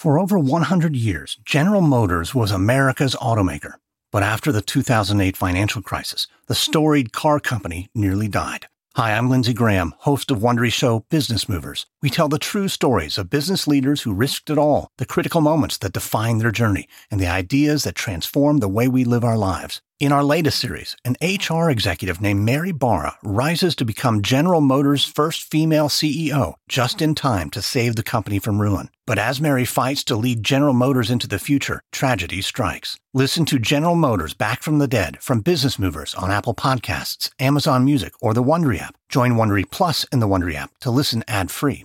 For 0.04 0.18
over 0.18 0.38
100 0.38 0.94
years, 0.94 1.38
General 1.46 1.80
Motors 1.80 2.34
was 2.34 2.50
America's 2.50 3.14
automaker. 3.14 3.76
But 4.12 4.22
after 4.22 4.52
the 4.52 4.60
2008 4.60 5.34
financial 5.34 5.80
crisis, 5.80 6.26
the 6.46 6.54
storied 6.54 7.14
car 7.14 7.40
company 7.40 7.88
nearly 7.94 8.28
died. 8.28 8.66
Hi, 8.96 9.14
I'm 9.14 9.30
Lindsay 9.30 9.54
Graham, 9.54 9.94
host 10.00 10.30
of 10.30 10.40
Wondery 10.40 10.70
show 10.70 11.06
Business 11.08 11.48
Movers. 11.48 11.86
We 12.02 12.10
tell 12.10 12.28
the 12.28 12.38
true 12.38 12.68
stories 12.68 13.16
of 13.16 13.30
business 13.30 13.66
leaders 13.66 14.02
who 14.02 14.12
risked 14.12 14.50
it 14.50 14.58
all, 14.58 14.88
the 14.98 15.06
critical 15.06 15.40
moments 15.40 15.78
that 15.78 15.94
define 15.94 16.36
their 16.36 16.52
journey, 16.52 16.86
and 17.10 17.18
the 17.18 17.26
ideas 17.26 17.84
that 17.84 17.94
transform 17.94 18.58
the 18.58 18.68
way 18.68 18.88
we 18.88 19.04
live 19.04 19.24
our 19.24 19.38
lives. 19.38 19.80
In 20.00 20.10
our 20.10 20.24
latest 20.24 20.58
series, 20.58 20.96
an 21.04 21.14
HR 21.22 21.70
executive 21.70 22.20
named 22.20 22.44
Mary 22.44 22.72
Barra 22.72 23.16
rises 23.22 23.76
to 23.76 23.84
become 23.84 24.22
General 24.22 24.60
Motors' 24.60 25.04
first 25.04 25.48
female 25.48 25.88
CEO, 25.88 26.54
just 26.68 27.00
in 27.00 27.14
time 27.14 27.48
to 27.50 27.62
save 27.62 27.94
the 27.94 28.02
company 28.02 28.40
from 28.40 28.60
ruin. 28.60 28.90
But 29.06 29.20
as 29.20 29.40
Mary 29.40 29.64
fights 29.64 30.02
to 30.04 30.16
lead 30.16 30.42
General 30.42 30.74
Motors 30.74 31.10
into 31.10 31.28
the 31.28 31.38
future, 31.38 31.80
tragedy 31.92 32.42
strikes. 32.42 32.98
Listen 33.12 33.44
to 33.44 33.60
General 33.60 33.94
Motors 33.94 34.34
Back 34.34 34.64
from 34.64 34.78
the 34.78 34.88
Dead 34.88 35.22
from 35.22 35.42
Business 35.42 35.78
Movers 35.78 36.12
on 36.14 36.32
Apple 36.32 36.54
Podcasts, 36.54 37.30
Amazon 37.38 37.84
Music, 37.84 38.14
or 38.20 38.34
the 38.34 38.42
Wondery 38.42 38.80
app. 38.80 38.96
Join 39.08 39.34
Wondery 39.34 39.70
Plus 39.70 40.02
in 40.12 40.18
the 40.18 40.26
Wondery 40.26 40.56
app 40.56 40.72
to 40.80 40.90
listen 40.90 41.22
ad-free. 41.28 41.82